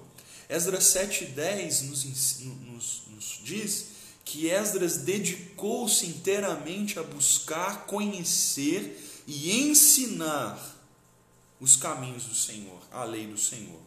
Esdras 0.49 0.83
7,10 0.85 1.81
nos, 1.83 2.39
nos, 2.61 3.01
nos 3.07 3.39
diz 3.43 3.85
que 4.23 4.47
Esdras 4.47 4.97
dedicou-se 4.97 6.05
inteiramente 6.05 6.97
a 6.97 7.03
buscar, 7.03 7.85
conhecer 7.85 9.23
e 9.27 9.51
ensinar 9.51 10.75
os 11.59 11.75
caminhos 11.75 12.25
do 12.25 12.35
Senhor, 12.35 12.79
a 12.91 13.03
lei 13.03 13.27
do 13.27 13.37
Senhor. 13.37 13.79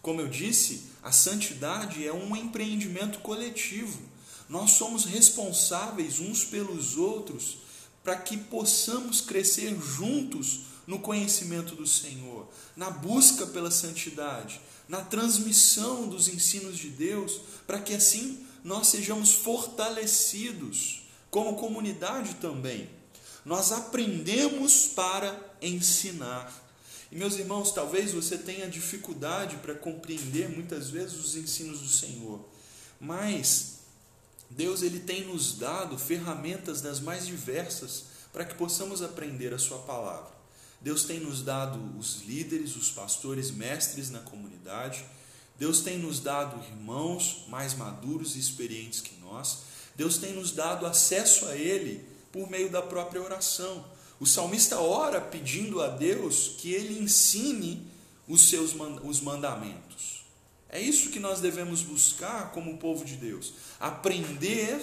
Como 0.00 0.20
eu 0.20 0.28
disse, 0.28 0.90
a 1.02 1.12
santidade 1.12 2.06
é 2.06 2.12
um 2.12 2.34
empreendimento 2.34 3.20
coletivo. 3.20 4.00
Nós 4.48 4.72
somos 4.72 5.04
responsáveis 5.04 6.18
uns 6.18 6.44
pelos 6.44 6.96
outros 6.96 7.58
para 8.02 8.16
que 8.16 8.36
possamos 8.36 9.20
crescer 9.20 9.78
juntos 9.80 10.62
no 10.86 10.98
conhecimento 10.98 11.74
do 11.74 11.86
Senhor, 11.86 12.48
na 12.76 12.90
busca 12.90 13.46
pela 13.46 13.70
santidade, 13.70 14.60
na 14.88 15.00
transmissão 15.00 16.08
dos 16.08 16.28
ensinos 16.28 16.76
de 16.76 16.88
Deus, 16.88 17.40
para 17.66 17.80
que 17.80 17.94
assim 17.94 18.44
nós 18.64 18.88
sejamos 18.88 19.32
fortalecidos 19.32 21.02
como 21.30 21.56
comunidade 21.56 22.34
também. 22.34 22.88
Nós 23.44 23.72
aprendemos 23.72 24.86
para 24.86 25.38
ensinar. 25.60 26.52
E 27.10 27.16
meus 27.16 27.36
irmãos, 27.36 27.72
talvez 27.72 28.12
você 28.12 28.38
tenha 28.38 28.68
dificuldade 28.68 29.56
para 29.56 29.74
compreender 29.74 30.48
muitas 30.48 30.88
vezes 30.88 31.18
os 31.18 31.36
ensinos 31.36 31.80
do 31.80 31.88
Senhor, 31.88 32.40
mas 33.00 33.80
Deus 34.48 34.82
ele 34.82 35.00
tem 35.00 35.26
nos 35.26 35.58
dado 35.58 35.98
ferramentas 35.98 36.80
das 36.80 37.00
mais 37.00 37.26
diversas 37.26 38.04
para 38.32 38.44
que 38.44 38.54
possamos 38.54 39.02
aprender 39.02 39.52
a 39.52 39.58
sua 39.58 39.78
palavra. 39.78 40.31
Deus 40.82 41.04
tem 41.04 41.20
nos 41.20 41.42
dado 41.42 41.78
os 41.98 42.22
líderes, 42.22 42.74
os 42.76 42.90
pastores, 42.90 43.50
mestres 43.50 44.10
na 44.10 44.18
comunidade. 44.18 45.04
Deus 45.58 45.80
tem 45.80 45.98
nos 45.98 46.18
dado 46.18 46.60
irmãos 46.64 47.44
mais 47.48 47.74
maduros 47.74 48.34
e 48.34 48.40
experientes 48.40 49.00
que 49.00 49.14
nós. 49.20 49.62
Deus 49.94 50.18
tem 50.18 50.32
nos 50.32 50.50
dado 50.50 50.84
acesso 50.86 51.46
a 51.46 51.56
Ele 51.56 52.04
por 52.32 52.50
meio 52.50 52.68
da 52.70 52.82
própria 52.82 53.22
oração. 53.22 53.84
O 54.18 54.26
salmista 54.26 54.80
ora 54.80 55.20
pedindo 55.20 55.80
a 55.80 55.88
Deus 55.88 56.54
que 56.58 56.72
Ele 56.72 57.02
ensine 57.02 57.86
os 58.26 58.48
seus 58.48 58.72
os 59.04 59.20
mandamentos. 59.20 60.24
É 60.68 60.80
isso 60.80 61.10
que 61.10 61.20
nós 61.20 61.40
devemos 61.40 61.82
buscar 61.82 62.50
como 62.50 62.78
povo 62.78 63.04
de 63.04 63.16
Deus: 63.16 63.52
aprender 63.78 64.80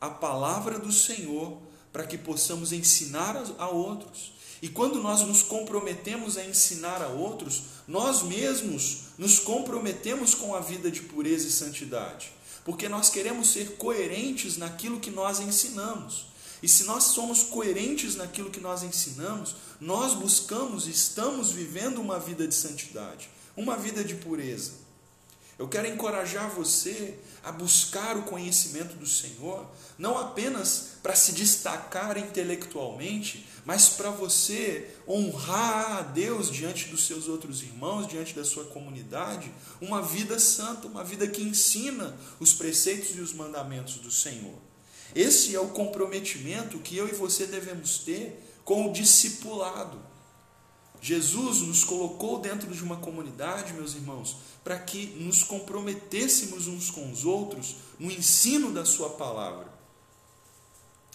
a 0.00 0.10
palavra 0.10 0.78
do 0.78 0.92
Senhor 0.92 1.62
para 1.92 2.06
que 2.06 2.18
possamos 2.18 2.72
ensinar 2.72 3.36
a 3.56 3.68
outros. 3.68 4.32
E 4.62 4.68
quando 4.68 5.02
nós 5.02 5.20
nos 5.22 5.42
comprometemos 5.42 6.36
a 6.36 6.44
ensinar 6.44 7.02
a 7.02 7.08
outros, 7.08 7.62
nós 7.86 8.22
mesmos 8.22 9.04
nos 9.18 9.38
comprometemos 9.38 10.34
com 10.34 10.54
a 10.54 10.60
vida 10.60 10.90
de 10.90 11.02
pureza 11.02 11.46
e 11.46 11.50
santidade, 11.50 12.32
porque 12.64 12.88
nós 12.88 13.10
queremos 13.10 13.48
ser 13.48 13.76
coerentes 13.76 14.56
naquilo 14.56 15.00
que 15.00 15.10
nós 15.10 15.40
ensinamos. 15.40 16.26
E 16.62 16.68
se 16.68 16.84
nós 16.84 17.04
somos 17.04 17.42
coerentes 17.42 18.16
naquilo 18.16 18.50
que 18.50 18.60
nós 18.60 18.82
ensinamos, 18.82 19.54
nós 19.78 20.14
buscamos 20.14 20.86
e 20.86 20.90
estamos 20.90 21.50
vivendo 21.50 22.00
uma 22.00 22.18
vida 22.18 22.48
de 22.48 22.54
santidade, 22.54 23.28
uma 23.54 23.76
vida 23.76 24.02
de 24.02 24.14
pureza. 24.14 24.83
Eu 25.56 25.68
quero 25.68 25.86
encorajar 25.86 26.50
você 26.50 27.16
a 27.42 27.52
buscar 27.52 28.16
o 28.16 28.22
conhecimento 28.22 28.96
do 28.96 29.06
Senhor, 29.06 29.66
não 29.96 30.18
apenas 30.18 30.94
para 31.00 31.14
se 31.14 31.32
destacar 31.32 32.18
intelectualmente, 32.18 33.46
mas 33.64 33.90
para 33.90 34.10
você 34.10 34.90
honrar 35.06 35.98
a 35.98 36.02
Deus 36.02 36.50
diante 36.50 36.88
dos 36.88 37.06
seus 37.06 37.28
outros 37.28 37.62
irmãos, 37.62 38.08
diante 38.08 38.34
da 38.34 38.44
sua 38.44 38.64
comunidade, 38.64 39.52
uma 39.80 40.02
vida 40.02 40.40
santa, 40.40 40.88
uma 40.88 41.04
vida 41.04 41.28
que 41.28 41.42
ensina 41.42 42.16
os 42.40 42.52
preceitos 42.52 43.16
e 43.16 43.20
os 43.20 43.32
mandamentos 43.32 43.96
do 43.96 44.10
Senhor. 44.10 44.58
Esse 45.14 45.54
é 45.54 45.60
o 45.60 45.68
comprometimento 45.68 46.80
que 46.80 46.96
eu 46.96 47.08
e 47.08 47.12
você 47.12 47.46
devemos 47.46 47.98
ter 47.98 48.42
com 48.64 48.90
o 48.90 48.92
discipulado. 48.92 50.13
Jesus 51.04 51.60
nos 51.60 51.84
colocou 51.84 52.38
dentro 52.38 52.74
de 52.74 52.82
uma 52.82 52.96
comunidade, 52.96 53.74
meus 53.74 53.94
irmãos, 53.94 54.38
para 54.64 54.78
que 54.78 55.08
nos 55.18 55.42
comprometêssemos 55.42 56.66
uns 56.66 56.90
com 56.90 57.12
os 57.12 57.26
outros 57.26 57.76
no 57.98 58.10
ensino 58.10 58.72
da 58.72 58.86
Sua 58.86 59.10
palavra. 59.10 59.68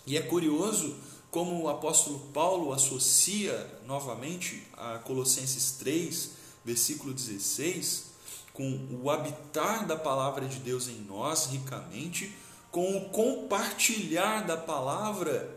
E 0.06 0.16
é 0.16 0.22
curioso 0.22 0.96
como 1.32 1.64
o 1.64 1.68
apóstolo 1.68 2.20
Paulo 2.32 2.72
associa 2.72 3.80
novamente 3.88 4.62
a 4.78 5.00
Colossenses 5.00 5.72
3, 5.80 6.34
versículo 6.64 7.12
16, 7.12 8.12
com 8.54 9.00
o 9.02 9.10
habitar 9.10 9.88
da 9.88 9.98
palavra 9.98 10.48
de 10.48 10.60
Deus 10.60 10.88
em 10.88 11.02
nós 11.02 11.48
ricamente, 11.48 12.32
com 12.70 12.96
o 12.96 13.10
compartilhar 13.10 14.46
da 14.46 14.56
palavra 14.56 15.50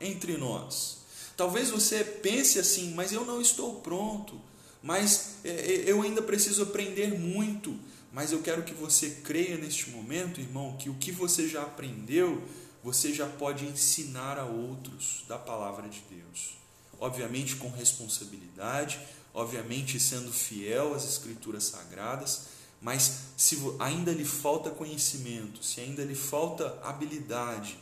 entre 0.00 0.36
nós. 0.36 1.04
Talvez 1.36 1.70
você 1.70 2.02
pense 2.02 2.58
assim, 2.58 2.94
mas 2.94 3.12
eu 3.12 3.24
não 3.24 3.40
estou 3.40 3.80
pronto, 3.80 4.40
mas 4.82 5.36
é, 5.44 5.50
é, 5.50 5.84
eu 5.86 6.02
ainda 6.02 6.22
preciso 6.22 6.62
aprender 6.62 7.18
muito. 7.18 7.78
Mas 8.12 8.32
eu 8.32 8.40
quero 8.40 8.62
que 8.62 8.72
você 8.72 9.10
creia 9.22 9.58
neste 9.58 9.90
momento, 9.90 10.40
irmão, 10.40 10.74
que 10.78 10.88
o 10.88 10.94
que 10.94 11.12
você 11.12 11.46
já 11.46 11.62
aprendeu 11.62 12.42
você 12.86 13.12
já 13.12 13.26
pode 13.26 13.64
ensinar 13.64 14.38
a 14.38 14.44
outros 14.44 15.24
da 15.26 15.36
palavra 15.36 15.88
de 15.88 16.00
Deus. 16.08 16.56
Obviamente 17.00 17.56
com 17.56 17.68
responsabilidade, 17.68 19.00
obviamente 19.34 19.98
sendo 19.98 20.32
fiel 20.32 20.94
às 20.94 21.04
escrituras 21.04 21.64
sagradas, 21.64 22.42
mas 22.80 23.22
se 23.36 23.58
ainda 23.80 24.12
lhe 24.12 24.24
falta 24.24 24.70
conhecimento, 24.70 25.64
se 25.64 25.80
ainda 25.80 26.04
lhe 26.04 26.14
falta 26.14 26.78
habilidade, 26.84 27.76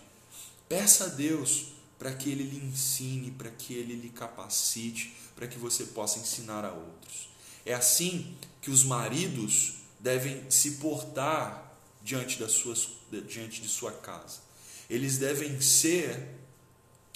peça 0.71 1.05
a 1.05 1.09
Deus 1.09 1.74
para 1.99 2.13
que 2.15 2.31
ele 2.31 2.45
lhe 2.45 2.67
ensine, 2.67 3.31
para 3.31 3.51
que 3.51 3.75
ele 3.75 3.95
lhe 3.95 4.11
capacite, 4.11 5.15
para 5.35 5.47
que 5.47 5.59
você 5.59 5.85
possa 5.85 6.19
ensinar 6.19 6.65
a 6.65 6.73
outros. 6.73 7.29
É 7.65 7.75
assim 7.75 8.37
que 8.61 8.71
os 8.71 8.85
maridos 8.85 9.75
devem 10.01 10.51
se 10.51 10.73
portar 10.73 11.77
diante, 12.03 12.39
das 12.39 12.53
suas, 12.53 12.89
diante 13.27 13.63
de 13.63 13.69
sua 13.69 13.93
casa 13.93 14.45
eles 14.89 15.19
devem 15.19 15.61
ser 15.61 16.29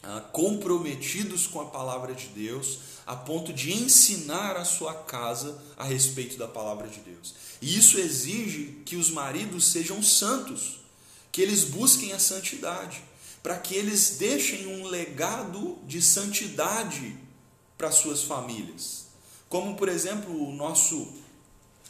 ah, 0.03 0.21
comprometidos 0.33 1.47
com 1.47 1.61
a 1.61 1.67
palavra 1.67 2.15
de 2.15 2.27
Deus, 2.29 2.79
a 3.07 3.17
ponto 3.17 3.53
de 3.53 3.73
ensinar 3.73 4.57
a 4.57 4.65
sua 4.65 4.95
casa 4.95 5.61
a 5.77 5.85
respeito 5.85 6.37
da 6.37 6.47
palavra 6.47 6.89
de 6.89 7.01
Deus. 7.01 7.35
E 7.61 7.77
isso 7.77 7.99
exige 7.99 8.83
que 8.85 8.97
os 8.97 9.11
maridos 9.11 9.67
sejam 9.67 10.03
santos, 10.03 10.81
que 11.33 11.41
eles 11.41 11.65
busquem 11.65 12.13
a 12.13 12.19
santidade, 12.19 13.03
para 13.43 13.59
que 13.59 13.75
eles 13.75 14.17
deixem 14.19 14.67
um 14.67 14.87
legado 14.87 15.79
de 15.87 16.03
santidade 16.03 17.17
para 17.77 17.91
suas 17.91 18.23
famílias. 18.23 19.07
Como, 19.49 19.77
por 19.77 19.89
exemplo, 19.89 20.49
o 20.49 20.53
nosso 20.53 21.13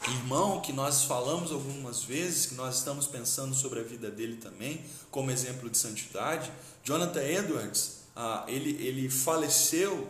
irmão 0.07 0.61
que 0.61 0.73
nós 0.73 1.05
falamos 1.05 1.51
algumas 1.51 2.05
vezes, 2.05 2.47
que 2.47 2.55
nós 2.55 2.79
estamos 2.79 3.07
pensando 3.07 3.55
sobre 3.55 3.81
a 3.81 3.83
vida 3.83 4.11
dele 4.11 4.37
também, 4.37 4.85
como 5.11 5.31
exemplo 5.31 5.69
de 5.69 5.77
santidade, 5.77 6.53
Jonathan 6.85 7.23
Edwards, 7.23 7.99
ah, 8.15 8.45
ele, 8.47 8.71
ele 8.85 9.09
faleceu 9.09 10.09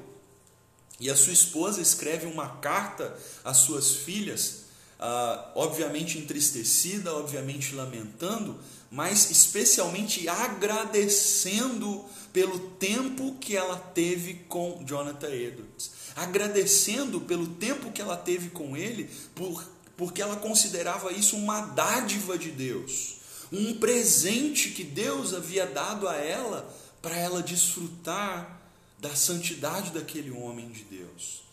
e 1.00 1.08
a 1.08 1.16
sua 1.16 1.32
esposa 1.32 1.80
escreve 1.80 2.26
uma 2.26 2.56
carta 2.56 3.16
às 3.44 3.58
suas 3.58 3.92
filhas, 3.92 4.64
ah, 4.98 5.52
obviamente 5.54 6.18
entristecida, 6.18 7.14
obviamente 7.14 7.74
lamentando, 7.74 8.58
mas 8.90 9.30
especialmente 9.30 10.28
agradecendo 10.28 12.04
pelo 12.32 12.58
tempo 12.58 13.36
que 13.40 13.56
ela 13.56 13.76
teve 13.76 14.34
com 14.48 14.82
Jonathan 14.84 15.30
Edwards, 15.30 15.90
agradecendo 16.16 17.20
pelo 17.20 17.46
tempo 17.46 17.92
que 17.92 18.00
ela 18.00 18.16
teve 18.16 18.50
com 18.50 18.76
ele, 18.76 19.10
por, 19.34 19.64
porque 19.96 20.22
ela 20.22 20.36
considerava 20.36 21.12
isso 21.12 21.36
uma 21.36 21.60
dádiva 21.60 22.38
de 22.38 22.50
Deus, 22.50 23.16
um 23.52 23.74
presente 23.78 24.70
que 24.70 24.84
Deus 24.84 25.34
havia 25.34 25.66
dado 25.66 26.08
a 26.08 26.16
ela 26.16 26.72
para 27.00 27.16
ela 27.16 27.42
desfrutar 27.42 28.60
da 28.98 29.14
santidade 29.14 29.90
daquele 29.90 30.30
homem 30.30 30.68
de 30.70 30.84
Deus. 30.84 31.47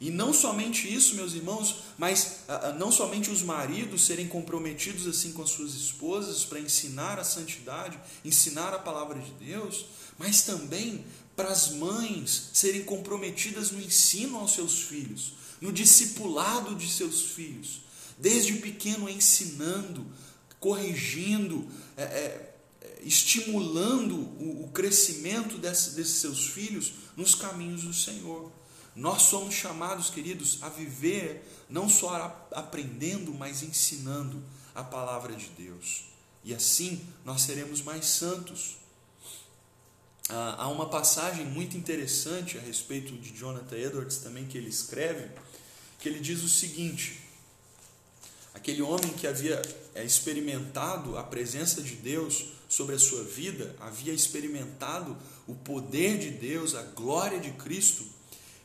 E 0.00 0.10
não 0.10 0.32
somente 0.32 0.92
isso, 0.92 1.14
meus 1.14 1.34
irmãos, 1.34 1.76
mas 1.98 2.38
ah, 2.48 2.68
ah, 2.68 2.72
não 2.72 2.90
somente 2.90 3.30
os 3.30 3.42
maridos 3.42 4.06
serem 4.06 4.26
comprometidos 4.26 5.06
assim 5.06 5.30
com 5.32 5.42
as 5.42 5.50
suas 5.50 5.74
esposas 5.74 6.42
para 6.42 6.58
ensinar 6.58 7.18
a 7.18 7.24
santidade, 7.24 8.00
ensinar 8.24 8.72
a 8.72 8.78
palavra 8.78 9.20
de 9.20 9.30
Deus, 9.32 9.84
mas 10.18 10.40
também 10.40 11.04
para 11.36 11.50
as 11.50 11.72
mães 11.72 12.48
serem 12.54 12.82
comprometidas 12.82 13.72
no 13.72 13.80
ensino 13.80 14.38
aos 14.38 14.54
seus 14.54 14.80
filhos, 14.80 15.34
no 15.60 15.70
discipulado 15.70 16.74
de 16.74 16.90
seus 16.90 17.20
filhos, 17.32 17.82
desde 18.18 18.54
pequeno 18.54 19.06
ensinando, 19.06 20.06
corrigindo, 20.58 21.68
é, 21.98 22.02
é, 22.04 22.54
estimulando 23.02 24.16
o, 24.16 24.64
o 24.64 24.70
crescimento 24.72 25.58
desse, 25.58 25.90
desses 25.90 26.14
seus 26.14 26.46
filhos 26.46 26.92
nos 27.18 27.34
caminhos 27.34 27.82
do 27.82 27.92
Senhor. 27.92 28.50
Nós 29.00 29.22
somos 29.22 29.54
chamados, 29.54 30.10
queridos, 30.10 30.58
a 30.60 30.68
viver 30.68 31.42
não 31.70 31.88
só 31.88 32.46
aprendendo, 32.52 33.32
mas 33.32 33.62
ensinando 33.62 34.42
a 34.74 34.84
palavra 34.84 35.34
de 35.34 35.48
Deus. 35.56 36.04
E 36.44 36.54
assim 36.54 37.00
nós 37.24 37.40
seremos 37.40 37.80
mais 37.80 38.04
santos. 38.04 38.76
Ah, 40.28 40.56
há 40.58 40.68
uma 40.68 40.90
passagem 40.90 41.46
muito 41.46 41.78
interessante 41.78 42.58
a 42.58 42.60
respeito 42.60 43.14
de 43.14 43.34
Jonathan 43.34 43.74
Edwards 43.74 44.18
também 44.18 44.46
que 44.46 44.58
ele 44.58 44.68
escreve, 44.68 45.30
que 45.98 46.06
ele 46.06 46.20
diz 46.20 46.42
o 46.42 46.48
seguinte: 46.48 47.22
aquele 48.52 48.82
homem 48.82 49.14
que 49.14 49.26
havia 49.26 49.62
é, 49.94 50.04
experimentado 50.04 51.16
a 51.16 51.22
presença 51.22 51.80
de 51.80 51.96
Deus 51.96 52.48
sobre 52.68 52.96
a 52.96 52.98
sua 52.98 53.24
vida, 53.24 53.74
havia 53.80 54.12
experimentado 54.12 55.16
o 55.46 55.54
poder 55.54 56.18
de 56.18 56.32
Deus, 56.32 56.74
a 56.74 56.82
glória 56.82 57.40
de 57.40 57.52
Cristo 57.52 58.19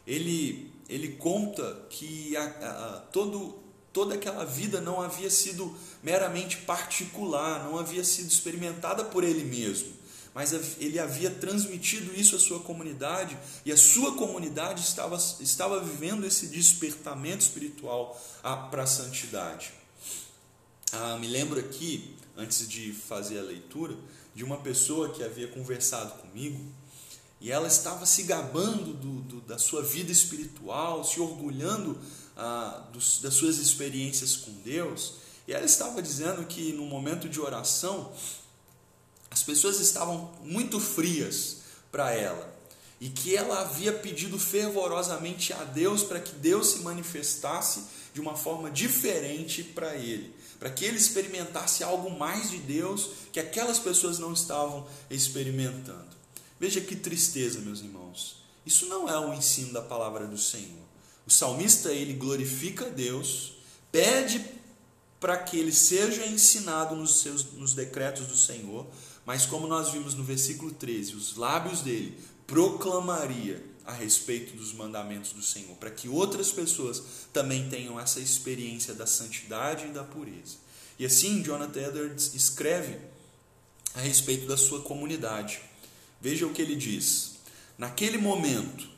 ele, 0.05 0.71
ele 0.87 1.09
conta 1.09 1.85
que 1.89 2.35
a, 2.37 2.43
a, 2.43 2.99
todo, 3.11 3.59
toda 3.91 4.15
aquela 4.15 4.45
vida 4.45 4.79
não 4.79 5.01
havia 5.01 5.29
sido 5.29 5.75
meramente 6.03 6.57
particular, 6.57 7.63
não 7.63 7.79
havia 7.79 8.03
sido 8.03 8.27
experimentada 8.27 9.03
por 9.05 9.23
ele 9.23 9.43
mesmo, 9.43 9.93
mas 10.33 10.53
ele 10.79 10.99
havia 10.99 11.29
transmitido 11.29 12.13
isso 12.13 12.35
à 12.35 12.39
sua 12.39 12.59
comunidade 12.59 13.37
e 13.65 13.71
a 13.71 13.77
sua 13.77 14.15
comunidade 14.15 14.81
estava, 14.81 15.15
estava 15.39 15.79
vivendo 15.79 16.25
esse 16.25 16.47
despertamento 16.47 17.41
espiritual 17.41 18.21
para 18.69 18.83
a 18.83 18.87
santidade. 18.87 19.71
Ah, 20.91 21.17
me 21.17 21.27
lembro 21.27 21.59
aqui, 21.59 22.15
antes 22.37 22.67
de 22.67 22.93
fazer 22.93 23.39
a 23.39 23.43
leitura, 23.43 23.95
de 24.35 24.43
uma 24.43 24.57
pessoa 24.57 25.09
que 25.13 25.23
havia 25.23 25.47
conversado 25.47 26.11
comigo 26.21 26.59
e 27.39 27.51
ela 27.51 27.67
estava 27.67 28.05
se 28.05 28.23
gabando 28.23 28.93
do, 28.93 29.21
do, 29.21 29.41
da 29.41 29.57
sua 29.57 29.83
vida 29.83 30.11
espiritual, 30.11 31.03
se 31.03 31.19
orgulhando 31.19 31.97
ah, 32.35 32.87
dos, 32.91 33.19
das 33.19 33.33
suas 33.33 33.57
experiências 33.57 34.35
com 34.35 34.51
Deus. 34.63 35.15
E 35.47 35.53
ela 35.53 35.65
estava 35.65 36.01
dizendo 36.01 36.45
que 36.45 36.73
no 36.73 36.85
momento 36.85 37.29
de 37.29 37.39
oração, 37.39 38.11
as 39.29 39.43
pessoas 39.43 39.79
estavam 39.79 40.31
muito 40.43 40.79
frias 40.79 41.57
para 41.91 42.11
ela 42.11 42.55
e 42.99 43.09
que 43.09 43.35
ela 43.35 43.61
havia 43.61 43.91
pedido 43.91 44.39
fervorosamente 44.39 45.51
a 45.53 45.63
Deus 45.65 46.03
para 46.03 46.19
que 46.19 46.33
Deus 46.35 46.71
se 46.71 46.79
manifestasse 46.79 47.83
de 48.13 48.21
uma 48.21 48.35
forma 48.35 48.71
diferente 48.71 49.61
para 49.61 49.95
ele, 49.95 50.33
para 50.57 50.69
que 50.69 50.85
ele 50.85 50.97
experimentasse 50.97 51.83
algo 51.83 52.09
mais 52.09 52.49
de 52.49 52.57
Deus 52.59 53.09
que 53.33 53.39
aquelas 53.39 53.77
pessoas 53.77 54.17
não 54.17 54.31
estavam 54.31 54.87
experimentando. 55.09 56.04
Veja 56.59 56.81
que 56.81 56.95
tristeza, 56.95 57.59
meus 57.59 57.81
irmãos. 57.81 58.37
Isso 58.65 58.87
não 58.87 59.07
é 59.09 59.19
o 59.19 59.33
ensino 59.33 59.73
da 59.73 59.81
palavra 59.81 60.25
do 60.25 60.37
Senhor. 60.37 60.85
O 61.27 61.31
salmista 61.31 61.91
ele 61.91 62.13
glorifica 62.13 62.85
a 62.87 62.89
Deus, 62.89 63.53
pede 63.91 64.43
para 65.19 65.37
que 65.37 65.57
ele 65.57 65.71
seja 65.71 66.25
ensinado 66.25 66.95
nos 66.95 67.21
seus 67.21 67.43
nos 67.53 67.73
decretos 67.73 68.27
do 68.27 68.37
Senhor, 68.37 68.85
mas 69.25 69.45
como 69.45 69.67
nós 69.67 69.89
vimos 69.89 70.13
no 70.13 70.23
versículo 70.23 70.71
13, 70.71 71.15
os 71.15 71.35
lábios 71.35 71.81
dele 71.81 72.17
proclamaria 72.45 73.63
a 73.85 73.91
respeito 73.91 74.55
dos 74.55 74.73
mandamentos 74.73 75.31
do 75.31 75.41
Senhor, 75.41 75.75
para 75.77 75.91
que 75.91 76.07
outras 76.07 76.51
pessoas 76.51 77.01
também 77.31 77.69
tenham 77.69 77.99
essa 77.99 78.19
experiência 78.19 78.93
da 78.93 79.05
santidade 79.05 79.85
e 79.85 79.89
da 79.89 80.03
pureza. 80.03 80.57
E 80.97 81.05
assim 81.05 81.43
Jonathan 81.43 81.81
Edwards 81.81 82.33
escreve 82.33 82.97
a 83.93 83.99
respeito 83.99 84.47
da 84.47 84.57
sua 84.57 84.81
comunidade. 84.81 85.61
Veja 86.25 86.47
o 86.47 86.49
que 86.49 86.59
ele 86.59 86.75
diz. 86.75 87.33
Naquele 87.77 88.17
momento, 88.17 88.89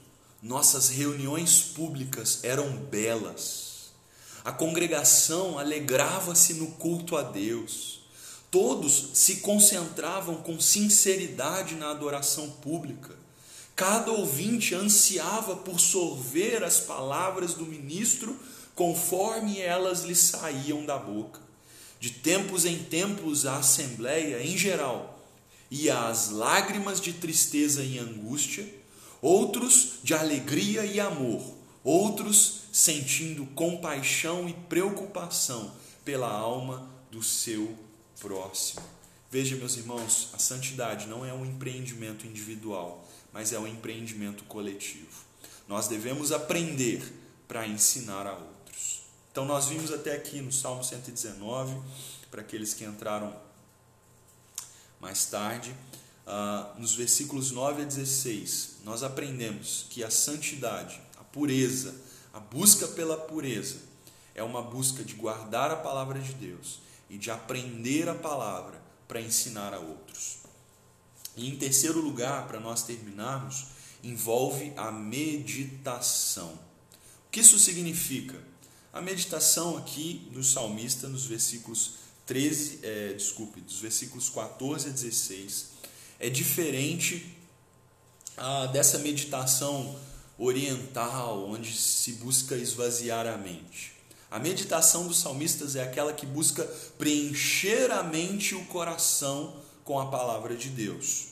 nossas 0.41 0.87
reuniões 0.87 1.61
públicas 1.61 2.39
eram 2.41 2.71
belas. 2.77 3.91
A 4.45 4.53
congregação 4.53 5.59
alegrava-se 5.59 6.53
no 6.53 6.67
culto 6.67 7.17
a 7.17 7.23
Deus. 7.23 7.99
Todos 8.49 9.09
se 9.15 9.41
concentravam 9.41 10.35
com 10.37 10.57
sinceridade 10.57 11.75
na 11.75 11.91
adoração 11.91 12.49
pública. 12.49 13.13
Cada 13.75 14.09
ouvinte 14.09 14.73
ansiava 14.73 15.57
por 15.57 15.81
sorver 15.81 16.63
as 16.63 16.79
palavras 16.79 17.55
do 17.55 17.65
ministro 17.65 18.39
conforme 18.73 19.59
elas 19.59 20.03
lhe 20.03 20.15
saíam 20.15 20.85
da 20.85 20.97
boca. 20.97 21.41
De 21.99 22.09
tempos 22.09 22.63
em 22.63 22.77
tempos, 22.77 23.45
a 23.45 23.57
assembleia, 23.57 24.41
em 24.41 24.57
geral, 24.57 25.16
e 25.69 25.89
às 25.89 26.29
lágrimas 26.29 27.01
de 27.01 27.13
tristeza 27.13 27.83
e 27.83 27.99
angústia, 27.99 28.67
outros 29.21 29.99
de 30.03 30.13
alegria 30.13 30.85
e 30.85 30.99
amor, 30.99 31.55
outros 31.83 32.61
sentindo 32.71 33.45
compaixão 33.47 34.47
e 34.47 34.53
preocupação 34.53 35.73
pela 36.05 36.31
alma 36.31 36.89
do 37.11 37.23
seu 37.23 37.77
próximo. 38.19 38.83
Veja, 39.29 39.55
meus 39.55 39.75
irmãos, 39.75 40.29
a 40.33 40.37
santidade 40.37 41.07
não 41.07 41.25
é 41.25 41.33
um 41.33 41.45
empreendimento 41.45 42.25
individual, 42.25 43.05
mas 43.33 43.51
é 43.51 43.59
um 43.59 43.67
empreendimento 43.67 44.45
coletivo. 44.45 45.25
Nós 45.67 45.87
devemos 45.87 46.31
aprender 46.31 47.01
para 47.47 47.67
ensinar 47.67 48.25
a 48.25 48.33
outros. 48.33 49.01
Então, 49.31 49.45
nós 49.45 49.67
vimos 49.67 49.91
até 49.91 50.15
aqui 50.15 50.41
no 50.41 50.51
Salmo 50.51 50.83
119, 50.83 51.77
para 52.31 52.41
aqueles 52.41 52.73
que 52.73 52.85
entraram 52.85 53.35
mais 54.99 55.25
tarde, 55.25 55.75
uh, 56.25 56.79
nos 56.79 56.95
versículos 56.95 57.51
9 57.51 57.83
a 57.83 57.85
16, 57.85 58.77
nós 58.83 59.03
aprendemos 59.03 59.85
que 59.89 60.03
a 60.03 60.09
santidade, 60.09 60.99
a 61.19 61.23
pureza, 61.23 61.95
a 62.33 62.39
busca 62.39 62.87
pela 62.87 63.17
pureza, 63.17 63.77
é 64.33 64.43
uma 64.43 64.61
busca 64.61 65.03
de 65.03 65.13
guardar 65.13 65.71
a 65.71 65.75
palavra 65.75 66.19
de 66.19 66.33
Deus 66.33 66.79
e 67.09 67.17
de 67.17 67.31
aprender 67.31 68.07
a 68.07 68.15
palavra 68.15 68.81
para 69.07 69.21
ensinar 69.21 69.73
a 69.73 69.79
outros. 69.79 70.37
E 71.35 71.47
em 71.47 71.55
terceiro 71.55 72.01
lugar, 72.01 72.47
para 72.47 72.59
nós 72.59 72.83
terminarmos, 72.83 73.67
envolve 74.03 74.73
a 74.75 74.91
meditação. 74.91 76.49
O 77.27 77.31
que 77.31 77.39
isso 77.39 77.59
significa? 77.59 78.41
A 78.91 79.01
meditação 79.01 79.77
aqui 79.77 80.27
do 80.33 80.43
salmista, 80.43 81.07
nos 81.07 81.25
versículos 81.25 81.95
13, 82.27 82.79
é, 82.83 83.13
desculpe, 83.13 83.61
dos 83.61 83.79
versículos 83.79 84.29
14 84.29 84.89
a 84.89 84.91
16, 84.91 85.65
é 86.19 86.29
diferente 86.29 87.35
ah, 88.35 88.65
dessa 88.67 88.99
meditação 88.99 89.97
oriental, 90.37 91.49
onde 91.49 91.73
se 91.73 92.13
busca 92.13 92.55
esvaziar 92.55 93.25
a 93.25 93.37
mente. 93.37 93.93
A 94.29 94.39
meditação 94.39 95.07
dos 95.07 95.19
salmistas 95.19 95.77
é 95.77 95.83
aquela 95.83 96.11
que 96.11 96.25
busca 96.25 96.63
preencher 96.97 97.89
a 97.91 98.03
mente 98.03 98.51
e 98.51 98.55
o 98.55 98.65
coração 98.65 99.55
com 99.85 99.97
a 99.97 100.07
palavra 100.07 100.53
de 100.53 100.69
Deus. 100.69 101.27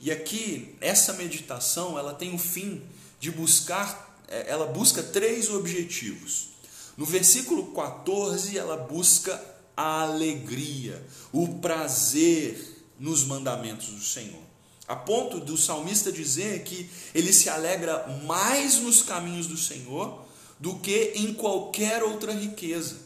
E 0.00 0.12
aqui, 0.12 0.76
essa 0.80 1.14
meditação, 1.14 1.98
ela 1.98 2.14
tem 2.14 2.32
o 2.32 2.38
fim 2.38 2.80
de 3.18 3.32
buscar, 3.32 4.22
é, 4.28 4.48
ela 4.48 4.66
busca 4.66 5.02
três 5.02 5.50
objetivos. 5.50 6.50
No 6.96 7.04
versículo 7.04 7.72
14, 7.72 8.56
ela 8.56 8.76
busca 8.76 9.57
a 9.78 10.02
alegria, 10.02 11.00
o 11.32 11.60
prazer 11.60 12.82
nos 12.98 13.22
mandamentos 13.22 13.90
do 13.90 14.00
Senhor. 14.00 14.42
A 14.88 14.96
ponto 14.96 15.38
do 15.38 15.56
salmista 15.56 16.10
dizer 16.10 16.64
que 16.64 16.90
ele 17.14 17.32
se 17.32 17.48
alegra 17.48 18.08
mais 18.26 18.80
nos 18.80 19.02
caminhos 19.02 19.46
do 19.46 19.56
Senhor 19.56 20.24
do 20.58 20.80
que 20.80 21.12
em 21.14 21.32
qualquer 21.32 22.02
outra 22.02 22.32
riqueza. 22.32 22.96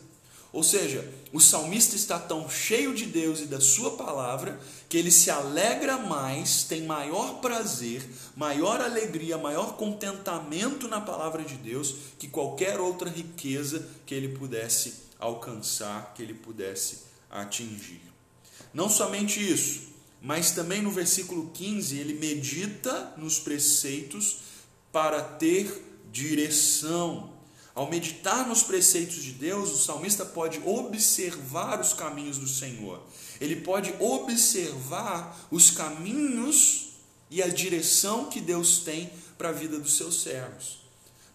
Ou 0.51 0.63
seja, 0.63 1.07
o 1.31 1.41
salmista 1.41 1.95
está 1.95 2.19
tão 2.19 2.49
cheio 2.49 2.95
de 2.95 3.05
Deus 3.05 3.41
e 3.41 3.47
da 3.47 3.61
sua 3.61 3.91
palavra 3.91 4.59
que 4.89 4.97
ele 4.97 5.11
se 5.11 5.31
alegra 5.31 5.99
mais, 5.99 6.65
tem 6.65 6.85
maior 6.85 7.41
prazer, 7.41 8.03
maior 8.35 8.81
alegria, 8.81 9.37
maior 9.37 9.77
contentamento 9.77 10.89
na 10.89 11.03
palavra 11.03 11.43
de 11.43 11.57
Deus 11.57 11.95
que 12.19 12.29
qualquer 12.29 12.81
outra 12.81 13.11
riqueza 13.11 13.87
que 14.07 14.15
ele 14.15 14.29
pudesse 14.29 15.12
alcançar, 15.23 16.13
que 16.15 16.23
ele 16.23 16.35
pudesse 16.35 17.05
atingir. 17.31 18.03
Não 18.75 18.89
somente 18.89 19.41
isso, 19.41 19.93
mas 20.21 20.51
também 20.51 20.83
no 20.83 20.91
versículo 20.91 21.51
15 21.51 21.97
ele 21.97 22.15
medita 22.15 23.15
nos 23.17 23.39
preceitos 23.39 24.39
para 24.91 25.23
ter 25.23 25.83
direção. 26.11 27.33
Ao 27.75 27.89
meditar 27.89 28.47
nos 28.47 28.63
preceitos 28.63 29.23
de 29.23 29.33
Deus, 29.33 29.71
o 29.73 29.79
salmista 29.79 30.25
pode 30.25 30.61
observar 30.65 31.81
os 31.81 31.95
caminhos 31.95 32.37
do 32.37 32.47
Senhor. 32.47 33.01
Ele 33.41 33.57
pode 33.57 33.95
observar 33.99 35.49
os 35.51 35.71
caminhos 35.71 36.91
e 37.31 37.43
a 37.43 37.49
direção 37.49 38.27
que 38.27 38.41
Deus 38.41 38.81
tem 38.81 39.11
para 39.39 39.49
a 39.49 39.53
vida 39.53 39.79
dos 39.79 39.97
seus 39.97 40.21
servos. 40.23 40.82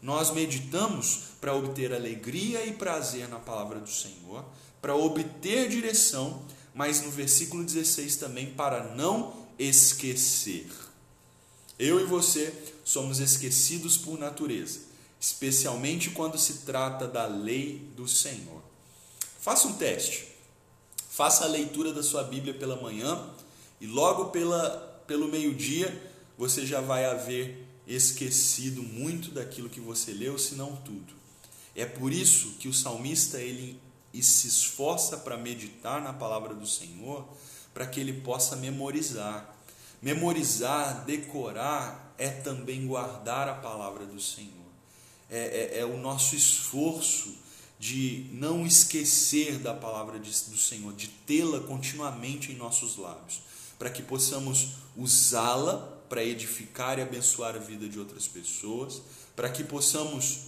Nós 0.02 0.32
meditamos 0.32 1.22
para 1.42 1.56
obter 1.56 1.94
alegria 1.94 2.66
e 2.66 2.74
prazer 2.74 3.28
na 3.28 3.40
palavra 3.40 3.80
do 3.80 3.90
Senhor, 3.90 4.46
para 4.82 4.96
obter 4.96 5.70
direção, 5.70 6.44
mas 6.74 7.02
no 7.02 7.10
versículo 7.10 7.64
16 7.64 8.18
também 8.18 8.52
para 8.52 8.96
não 8.96 9.48
esquecer. 9.58 10.70
Eu 11.80 12.00
e 12.00 12.06
você 12.06 12.54
somos 12.84 13.20
esquecidos 13.20 13.98
por 13.98 14.18
natureza, 14.18 14.82
especialmente 15.20 16.12
quando 16.12 16.38
se 16.38 16.60
trata 16.60 17.08
da 17.08 17.26
lei 17.26 17.92
do 17.96 18.08
Senhor. 18.08 18.62
Faça 19.40 19.68
um 19.68 19.74
teste. 19.74 20.28
Faça 21.10 21.46
a 21.46 21.48
leitura 21.48 21.92
da 21.92 22.04
sua 22.04 22.24
Bíblia 22.24 22.54
pela 22.54 22.80
manhã 22.80 23.30
e 23.82 23.88
logo 23.88 24.26
pela, 24.26 25.04
pelo 25.08 25.28
meio-dia 25.28 26.14
você 26.38 26.66
já 26.66 26.80
vai 26.80 27.06
haver 27.06 27.67
esquecido 27.96 28.84
muito 28.84 29.32
daquilo 29.32 29.70
que 29.70 29.80
você 29.80 30.12
leu, 30.12 30.38
se 30.38 30.56
não 30.56 30.76
tudo. 30.76 31.14
É 31.76 31.86
por 31.86 32.12
isso 32.12 32.56
que 32.60 32.68
o 32.68 32.74
salmista 32.74 33.40
ele 33.40 33.80
se 34.14 34.48
esforça 34.48 35.18
para 35.18 35.38
meditar 35.38 36.02
na 36.02 36.12
palavra 36.12 36.54
do 36.54 36.66
Senhor, 36.66 37.28
para 37.74 37.86
que 37.86 38.00
ele 38.00 38.14
possa 38.14 38.56
memorizar. 38.56 39.56
Memorizar, 40.02 41.06
decorar 41.06 42.14
é 42.18 42.30
também 42.30 42.88
guardar 42.88 43.48
a 43.48 43.54
palavra 43.54 44.06
do 44.06 44.20
Senhor. 44.20 44.52
É, 45.30 45.76
é, 45.76 45.80
é 45.80 45.86
o 45.86 45.98
nosso 45.98 46.36
esforço 46.36 47.36
de 47.80 48.28
não 48.32 48.66
esquecer 48.66 49.60
da 49.60 49.74
palavra 49.74 50.20
de, 50.20 50.30
do 50.30 50.58
Senhor, 50.58 50.94
de 50.94 51.08
tê-la 51.08 51.60
continuamente 51.62 52.52
em 52.52 52.56
nossos 52.56 52.98
lábios, 52.98 53.42
para 53.78 53.90
que 53.90 54.02
possamos 54.02 54.70
usá-la 54.96 55.97
para 56.10 56.24
edificar 56.24 57.00
e 57.00 57.02
abençoar 57.02 57.56
a 57.56 57.60
vida 57.60 57.88
de 57.88 58.00
outras 58.00 58.28
pessoas, 58.28 59.02
para 59.36 59.50
que 59.50 59.64
possamos 59.64 60.48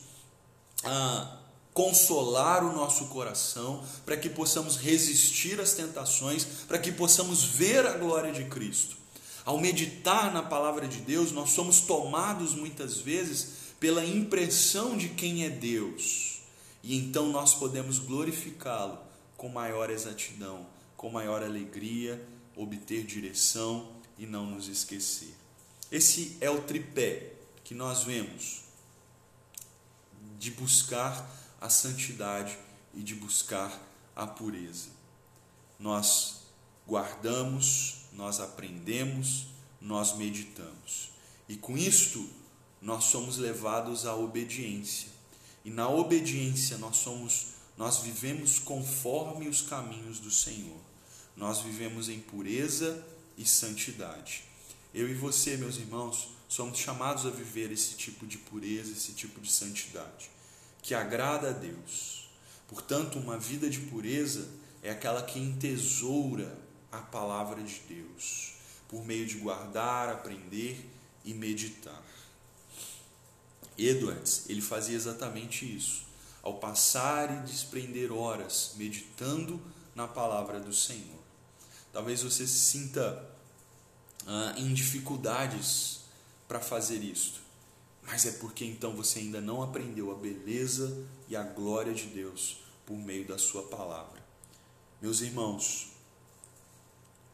ah, 0.83 1.37
consolar 1.73 2.63
o 2.63 2.73
nosso 2.73 3.05
coração, 3.05 3.83
para 4.05 4.17
que 4.17 4.29
possamos 4.29 4.77
resistir 4.77 5.59
às 5.59 5.73
tentações, 5.73 6.43
para 6.67 6.79
que 6.79 6.91
possamos 6.91 7.43
ver 7.43 7.85
a 7.85 7.97
glória 7.97 8.31
de 8.31 8.45
Cristo. 8.45 8.97
Ao 9.45 9.57
meditar 9.57 10.33
na 10.33 10.43
palavra 10.43 10.87
de 10.87 10.99
Deus, 10.99 11.31
nós 11.31 11.51
somos 11.51 11.81
tomados 11.81 12.53
muitas 12.53 12.97
vezes 12.97 13.69
pela 13.79 14.05
impressão 14.05 14.97
de 14.97 15.09
quem 15.09 15.45
é 15.45 15.49
Deus, 15.49 16.41
e 16.83 16.97
então 16.97 17.29
nós 17.29 17.53
podemos 17.53 17.97
glorificá-lo 17.97 18.99
com 19.37 19.47
maior 19.47 19.89
exatidão, 19.89 20.65
com 20.97 21.09
maior 21.09 21.41
alegria, 21.41 22.21
obter 22.57 23.05
direção 23.05 23.89
e 24.17 24.25
não 24.25 24.45
nos 24.45 24.67
esquecer. 24.67 25.38
Esse 25.91 26.37
é 26.39 26.49
o 26.49 26.61
tripé 26.61 27.33
que 27.63 27.73
nós 27.73 28.03
vemos 28.03 28.61
de 30.37 30.51
buscar 30.51 31.29
a 31.59 31.69
santidade 31.69 32.57
e 32.93 33.01
de 33.01 33.15
buscar 33.15 33.71
a 34.15 34.25
pureza. 34.25 34.89
Nós 35.79 36.41
guardamos 36.87 37.99
nós 38.19 38.39
aprendemos, 38.39 39.47
nós 39.79 40.15
meditamos. 40.15 41.11
E 41.47 41.55
com 41.55 41.77
isto, 41.77 42.29
nós 42.81 43.05
somos 43.05 43.37
levados 43.37 44.05
à 44.05 44.15
obediência. 44.15 45.09
E 45.63 45.69
na 45.69 45.89
obediência 45.89 46.77
nós 46.77 46.97
somos 46.97 47.59
nós 47.77 47.99
vivemos 47.99 48.59
conforme 48.59 49.47
os 49.47 49.61
caminhos 49.61 50.19
do 50.19 50.29
Senhor. 50.29 50.77
Nós 51.33 51.61
vivemos 51.61 52.09
em 52.09 52.19
pureza 52.19 53.05
e 53.37 53.45
santidade. 53.45 54.43
Eu 54.93 55.07
e 55.07 55.13
você, 55.13 55.55
meus 55.55 55.77
irmãos, 55.77 56.29
somos 56.47 56.79
chamados 56.79 57.25
a 57.25 57.29
viver 57.29 57.71
esse 57.71 57.95
tipo 57.95 58.25
de 58.25 58.39
pureza, 58.39 58.91
esse 58.91 59.13
tipo 59.13 59.39
de 59.39 59.51
santidade, 59.51 60.31
que 60.81 60.95
agrada 60.95 61.49
a 61.49 61.53
Deus. 61.53 62.27
Portanto, 62.67 63.19
uma 63.19 63.37
vida 63.37 63.69
de 63.69 63.79
pureza 63.81 64.49
é 64.81 64.89
aquela 64.89 65.21
que 65.21 65.39
entesoura 65.39 66.57
a 66.91 66.99
palavra 66.99 67.61
de 67.61 67.79
Deus, 67.87 68.53
por 68.87 69.05
meio 69.05 69.27
de 69.27 69.35
guardar, 69.35 70.09
aprender 70.09 70.89
e 71.23 71.35
meditar. 71.35 72.03
Edwards, 73.77 74.45
ele 74.49 74.61
fazia 74.61 74.95
exatamente 74.95 75.65
isso. 75.65 76.07
Ao 76.41 76.55
passar 76.55 77.31
e 77.31 77.47
desprender 77.47 78.11
horas 78.11 78.73
meditando 78.75 79.61
na 79.93 80.07
palavra 80.07 80.59
do 80.59 80.73
Senhor. 80.73 81.19
Talvez 81.93 82.23
você 82.23 82.47
se 82.47 82.59
sinta 82.59 83.29
ah, 84.31 84.53
em 84.57 84.71
dificuldades 84.75 86.01
para 86.47 86.59
fazer 86.59 87.03
isto, 87.03 87.41
mas 88.03 88.27
é 88.27 88.31
porque 88.33 88.63
então 88.63 88.95
você 88.95 89.17
ainda 89.17 89.41
não 89.41 89.63
aprendeu 89.63 90.11
a 90.11 90.15
beleza 90.15 91.03
e 91.27 91.35
a 91.35 91.41
glória 91.41 91.95
de 91.95 92.05
Deus 92.05 92.57
por 92.85 92.95
meio 92.95 93.27
da 93.27 93.39
Sua 93.39 93.63
palavra. 93.63 94.23
Meus 95.01 95.21
irmãos, 95.21 95.93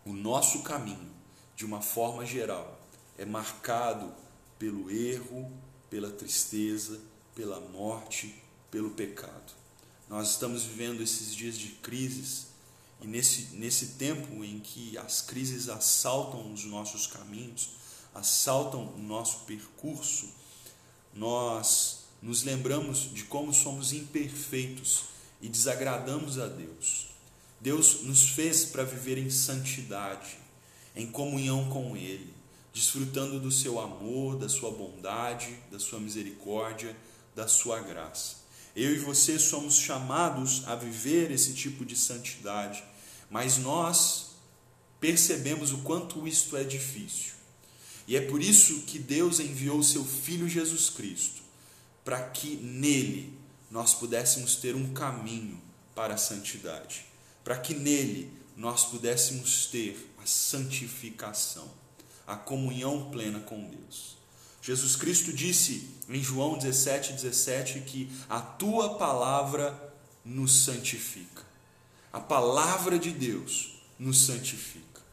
o 0.06 0.14
nosso 0.14 0.64
caminho, 0.64 1.12
de 1.54 1.66
uma 1.66 1.82
forma 1.82 2.26
geral, 2.26 2.80
é 3.18 3.26
marcado 3.26 4.14
pelo 4.58 4.90
erro, 4.90 5.52
pela 5.90 6.10
tristeza, 6.10 7.02
pela 7.36 7.60
morte, 7.60 8.42
pelo 8.72 8.92
pecado. 8.92 9.54
Nós 10.08 10.30
estamos 10.30 10.64
vivendo 10.64 11.04
esses 11.04 11.36
dias 11.36 11.58
de 11.58 11.70
crises 11.70 12.55
e 13.02 13.08
nesse, 13.08 13.56
nesse 13.56 13.88
tempo 13.94 14.44
em 14.44 14.60
que 14.60 14.98
as 14.98 15.22
crises 15.22 15.70
assaltam 15.70 16.52
os 16.52 16.64
nossos 16.66 17.08
caminhos, 17.08 17.72
assaltam 18.14 18.94
o 18.96 19.00
nosso 19.00 19.40
percurso, 19.46 20.30
nós 21.14 22.06
nos 22.22 22.44
lembramos 22.44 23.14
de 23.14 23.24
como 23.26 23.54
somos 23.54 23.94
imperfeitos 23.94 25.06
e 25.42 25.50
desagradamos 25.50 26.40
a 26.40 26.48
Deus. 26.48 27.08
Deus 27.60 28.04
nos 28.04 28.30
fez 28.30 28.66
para 28.66 28.84
viver 28.84 29.18
em 29.18 29.30
santidade, 29.30 30.38
em 30.96 31.08
comunhão 31.08 31.70
com 31.70 31.96
Ele, 31.96 32.34
desfrutando 32.74 33.40
do 33.40 33.52
seu 33.52 33.80
amor, 33.80 34.38
da 34.38 34.50
sua 34.50 34.72
bondade, 34.72 35.58
da 35.72 35.80
sua 35.80 36.00
misericórdia, 36.00 36.96
da 37.36 37.48
sua 37.48 37.80
graça. 37.80 38.45
Eu 38.76 38.94
e 38.94 39.00
você 39.00 39.40
somos 39.40 39.76
chamados 39.78 40.68
a 40.68 40.76
viver 40.76 41.32
esse 41.32 41.54
tipo 41.54 41.86
de 41.86 41.96
santidade, 41.96 42.84
mas 43.30 43.58
nós 43.58 44.32
percebemos 45.00 45.72
o 45.72 45.80
quanto 45.80 46.28
isto 46.28 46.58
é 46.58 46.64
difícil. 46.64 47.34
E 48.08 48.16
é 48.16 48.22
por 48.22 48.42
isso 48.42 48.82
que 48.82 49.00
Deus 49.00 49.40
enviou 49.40 49.82
seu 49.82 50.04
Filho 50.04 50.48
Jesus 50.48 50.90
Cristo, 50.90 51.42
para 52.04 52.22
que 52.22 52.58
nele 52.58 53.34
nós 53.72 53.94
pudéssemos 53.94 54.58
ter 54.58 54.76
um 54.76 54.94
caminho 54.94 55.60
para 55.96 56.14
a 56.14 56.18
santidade 56.18 57.06
para 57.46 57.60
que 57.60 57.76
nele 57.76 58.34
nós 58.58 58.86
pudéssemos 58.86 59.68
ter 59.68 60.12
a 60.22 60.26
santificação, 60.26 61.72
a 62.26 62.36
comunhão 62.36 63.12
plena 63.12 63.40
com 63.40 63.70
Deus. 63.70 64.15
Jesus 64.66 64.96
Cristo 64.96 65.32
disse 65.32 65.88
em 66.10 66.24
João 66.24 66.58
17, 66.58 67.14
17 67.14 67.82
que 67.82 68.12
a 68.28 68.40
tua 68.40 68.96
palavra 68.96 69.94
nos 70.26 70.64
santifica. 70.64 71.44
A 72.12 72.20
palavra 72.20 72.98
de 72.98 73.12
Deus 73.12 73.76
nos 74.00 74.26
santifica. 74.26 75.04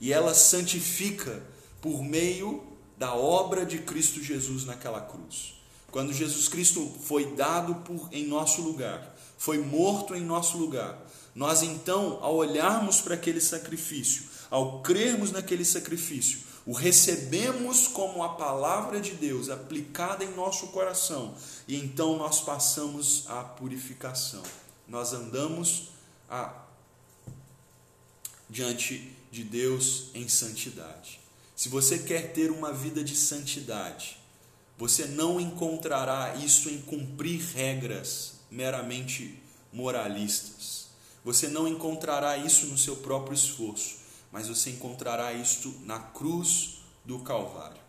E 0.00 0.12
ela 0.12 0.32
santifica 0.32 1.42
por 1.80 2.04
meio 2.04 2.62
da 2.96 3.12
obra 3.16 3.66
de 3.66 3.78
Cristo 3.78 4.22
Jesus 4.22 4.64
naquela 4.64 5.00
cruz. 5.00 5.54
Quando 5.90 6.12
Jesus 6.12 6.46
Cristo 6.46 6.88
foi 7.02 7.34
dado 7.34 7.74
por, 7.76 8.08
em 8.12 8.28
nosso 8.28 8.62
lugar, 8.62 9.12
foi 9.36 9.58
morto 9.58 10.14
em 10.14 10.22
nosso 10.22 10.56
lugar, 10.56 11.04
nós 11.34 11.64
então, 11.64 12.20
ao 12.22 12.36
olharmos 12.36 13.00
para 13.00 13.16
aquele 13.16 13.40
sacrifício, 13.40 14.22
ao 14.48 14.82
crermos 14.82 15.32
naquele 15.32 15.64
sacrifício, 15.64 16.53
o 16.66 16.72
recebemos 16.72 17.86
como 17.86 18.22
a 18.22 18.30
palavra 18.30 19.00
de 19.00 19.12
Deus 19.12 19.50
aplicada 19.50 20.24
em 20.24 20.34
nosso 20.34 20.68
coração, 20.68 21.34
e 21.68 21.76
então 21.76 22.16
nós 22.16 22.40
passamos 22.40 23.24
à 23.28 23.42
purificação. 23.42 24.42
nós 24.86 25.12
andamos 25.12 25.90
a, 26.28 26.62
diante 28.48 29.12
de 29.30 29.42
Deus 29.42 30.10
em 30.14 30.28
santidade. 30.28 31.20
Se 31.56 31.68
você 31.68 31.98
quer 31.98 32.32
ter 32.32 32.50
uma 32.50 32.72
vida 32.72 33.02
de 33.02 33.14
santidade, 33.16 34.18
você 34.76 35.06
não 35.06 35.40
encontrará 35.40 36.34
isso 36.36 36.68
em 36.68 36.80
cumprir 36.80 37.40
regras 37.54 38.34
meramente 38.50 39.40
moralistas. 39.72 40.88
Você 41.24 41.48
não 41.48 41.66
encontrará 41.66 42.36
isso 42.36 42.66
no 42.66 42.76
seu 42.76 42.96
próprio 42.96 43.34
esforço, 43.34 43.96
mas 44.34 44.48
você 44.48 44.70
encontrará 44.70 45.32
isso 45.32 45.80
na 45.84 46.00
cruz 46.00 46.80
do 47.04 47.20
Calvário. 47.20 47.80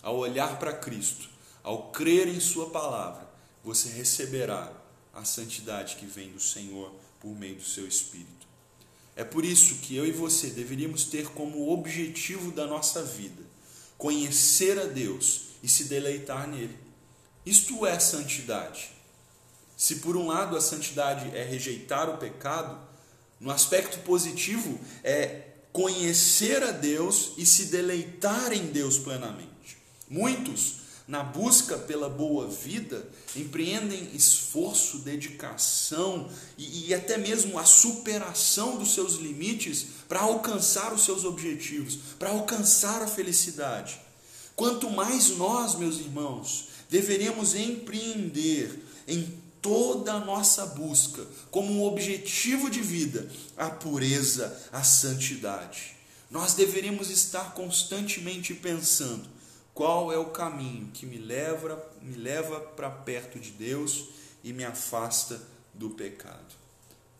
Ao 0.00 0.16
olhar 0.16 0.58
para 0.58 0.72
Cristo, 0.72 1.28
ao 1.62 1.90
crer 1.90 2.26
em 2.26 2.40
Sua 2.40 2.70
palavra, 2.70 3.28
você 3.62 3.90
receberá 3.90 4.72
a 5.12 5.24
santidade 5.26 5.96
que 5.96 6.06
vem 6.06 6.32
do 6.32 6.40
Senhor 6.40 6.90
por 7.20 7.36
meio 7.36 7.56
do 7.56 7.62
seu 7.62 7.86
Espírito. 7.86 8.48
É 9.14 9.24
por 9.24 9.44
isso 9.44 9.74
que 9.80 9.94
eu 9.94 10.06
e 10.06 10.10
você 10.10 10.46
deveríamos 10.46 11.04
ter 11.04 11.28
como 11.32 11.70
objetivo 11.70 12.50
da 12.50 12.66
nossa 12.66 13.02
vida 13.02 13.42
conhecer 13.98 14.78
a 14.78 14.86
Deus 14.86 15.48
e 15.62 15.68
se 15.68 15.84
deleitar 15.84 16.48
nele. 16.48 16.78
Isto 17.44 17.84
é 17.84 17.98
santidade. 17.98 18.90
Se 19.76 19.96
por 19.96 20.16
um 20.16 20.28
lado 20.28 20.56
a 20.56 20.62
santidade 20.62 21.36
é 21.36 21.42
rejeitar 21.42 22.08
o 22.08 22.16
pecado, 22.16 22.80
no 23.38 23.50
aspecto 23.50 23.98
positivo 23.98 24.80
é 25.04 25.49
conhecer 25.72 26.62
a 26.62 26.70
Deus 26.70 27.32
e 27.36 27.46
se 27.46 27.66
deleitar 27.66 28.52
em 28.52 28.66
Deus 28.66 28.98
plenamente. 28.98 29.78
Muitos 30.08 30.80
na 31.10 31.24
busca 31.24 31.76
pela 31.76 32.08
boa 32.08 32.46
vida, 32.46 33.04
empreendem 33.34 34.10
esforço, 34.14 34.98
dedicação 34.98 36.30
e, 36.56 36.86
e, 36.86 36.94
até 36.94 37.18
mesmo 37.18 37.58
a 37.58 37.64
superação 37.64 38.76
dos 38.76 38.94
seus 38.94 39.14
limites 39.16 39.86
para 40.08 40.20
alcançar 40.20 40.92
os 40.92 41.04
seus 41.04 41.24
objetivos, 41.24 41.98
para 42.16 42.30
alcançar 42.30 43.02
a 43.02 43.08
felicidade. 43.08 44.00
Quanto 44.54 44.88
mais 44.88 45.30
nós, 45.30 45.74
meus 45.74 45.98
irmãos, 45.98 46.68
deveremos 46.88 47.56
empreender 47.56 48.78
em 49.08 49.39
toda 49.62 50.14
a 50.14 50.20
nossa 50.20 50.66
busca 50.66 51.26
como 51.50 51.72
um 51.72 51.84
objetivo 51.84 52.70
de 52.70 52.80
vida 52.80 53.30
a 53.56 53.70
pureza, 53.70 54.68
a 54.72 54.82
santidade. 54.82 55.96
Nós 56.30 56.54
deveríamos 56.54 57.10
estar 57.10 57.54
constantemente 57.54 58.54
pensando 58.54 59.28
qual 59.74 60.12
é 60.12 60.18
o 60.18 60.26
caminho 60.26 60.90
que 60.92 61.06
me 61.06 61.18
leva, 61.18 61.82
me 62.02 62.16
leva 62.16 62.60
para 62.60 62.90
perto 62.90 63.38
de 63.38 63.50
Deus 63.50 64.08
e 64.44 64.52
me 64.52 64.64
afasta 64.64 65.40
do 65.74 65.90
pecado? 65.90 66.54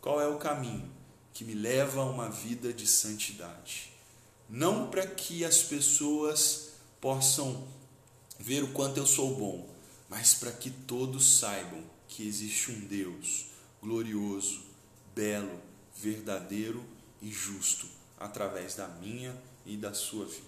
Qual 0.00 0.20
é 0.20 0.28
o 0.28 0.36
caminho 0.36 0.90
que 1.32 1.44
me 1.44 1.54
leva 1.54 2.00
a 2.00 2.04
uma 2.04 2.28
vida 2.28 2.72
de 2.72 2.86
santidade? 2.86 3.92
Não 4.48 4.90
para 4.90 5.06
que 5.06 5.44
as 5.44 5.62
pessoas 5.62 6.70
possam 7.00 7.66
ver 8.38 8.64
o 8.64 8.72
quanto 8.72 8.98
eu 8.98 9.06
sou 9.06 9.34
bom, 9.34 9.68
mas 10.08 10.34
para 10.34 10.50
que 10.52 10.70
todos 10.70 11.38
saibam 11.38 11.82
que 12.20 12.28
existe 12.28 12.70
um 12.70 12.80
Deus 12.80 13.46
glorioso, 13.80 14.60
belo, 15.14 15.58
verdadeiro 15.96 16.84
e 17.22 17.32
justo 17.32 17.86
através 18.18 18.74
da 18.74 18.86
minha 18.86 19.34
e 19.64 19.74
da 19.74 19.94
sua 19.94 20.26
vida. 20.26 20.44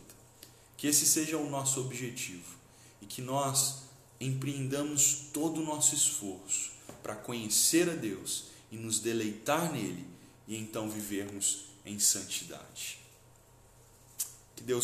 Que 0.76 0.86
esse 0.86 1.06
seja 1.06 1.38
o 1.38 1.48
nosso 1.48 1.80
objetivo 1.80 2.56
e 3.00 3.06
que 3.06 3.22
nós 3.22 3.84
empreendamos 4.20 5.28
todo 5.32 5.62
o 5.62 5.64
nosso 5.64 5.94
esforço 5.94 6.72
para 7.02 7.16
conhecer 7.16 7.88
a 7.88 7.94
Deus 7.94 8.48
e 8.70 8.76
nos 8.76 9.00
deleitar 9.00 9.72
nele 9.72 10.06
e 10.46 10.58
então 10.58 10.90
vivermos 10.90 11.68
em 11.86 11.98
santidade. 11.98 12.98
Que 14.56 14.62
Deus 14.62 14.80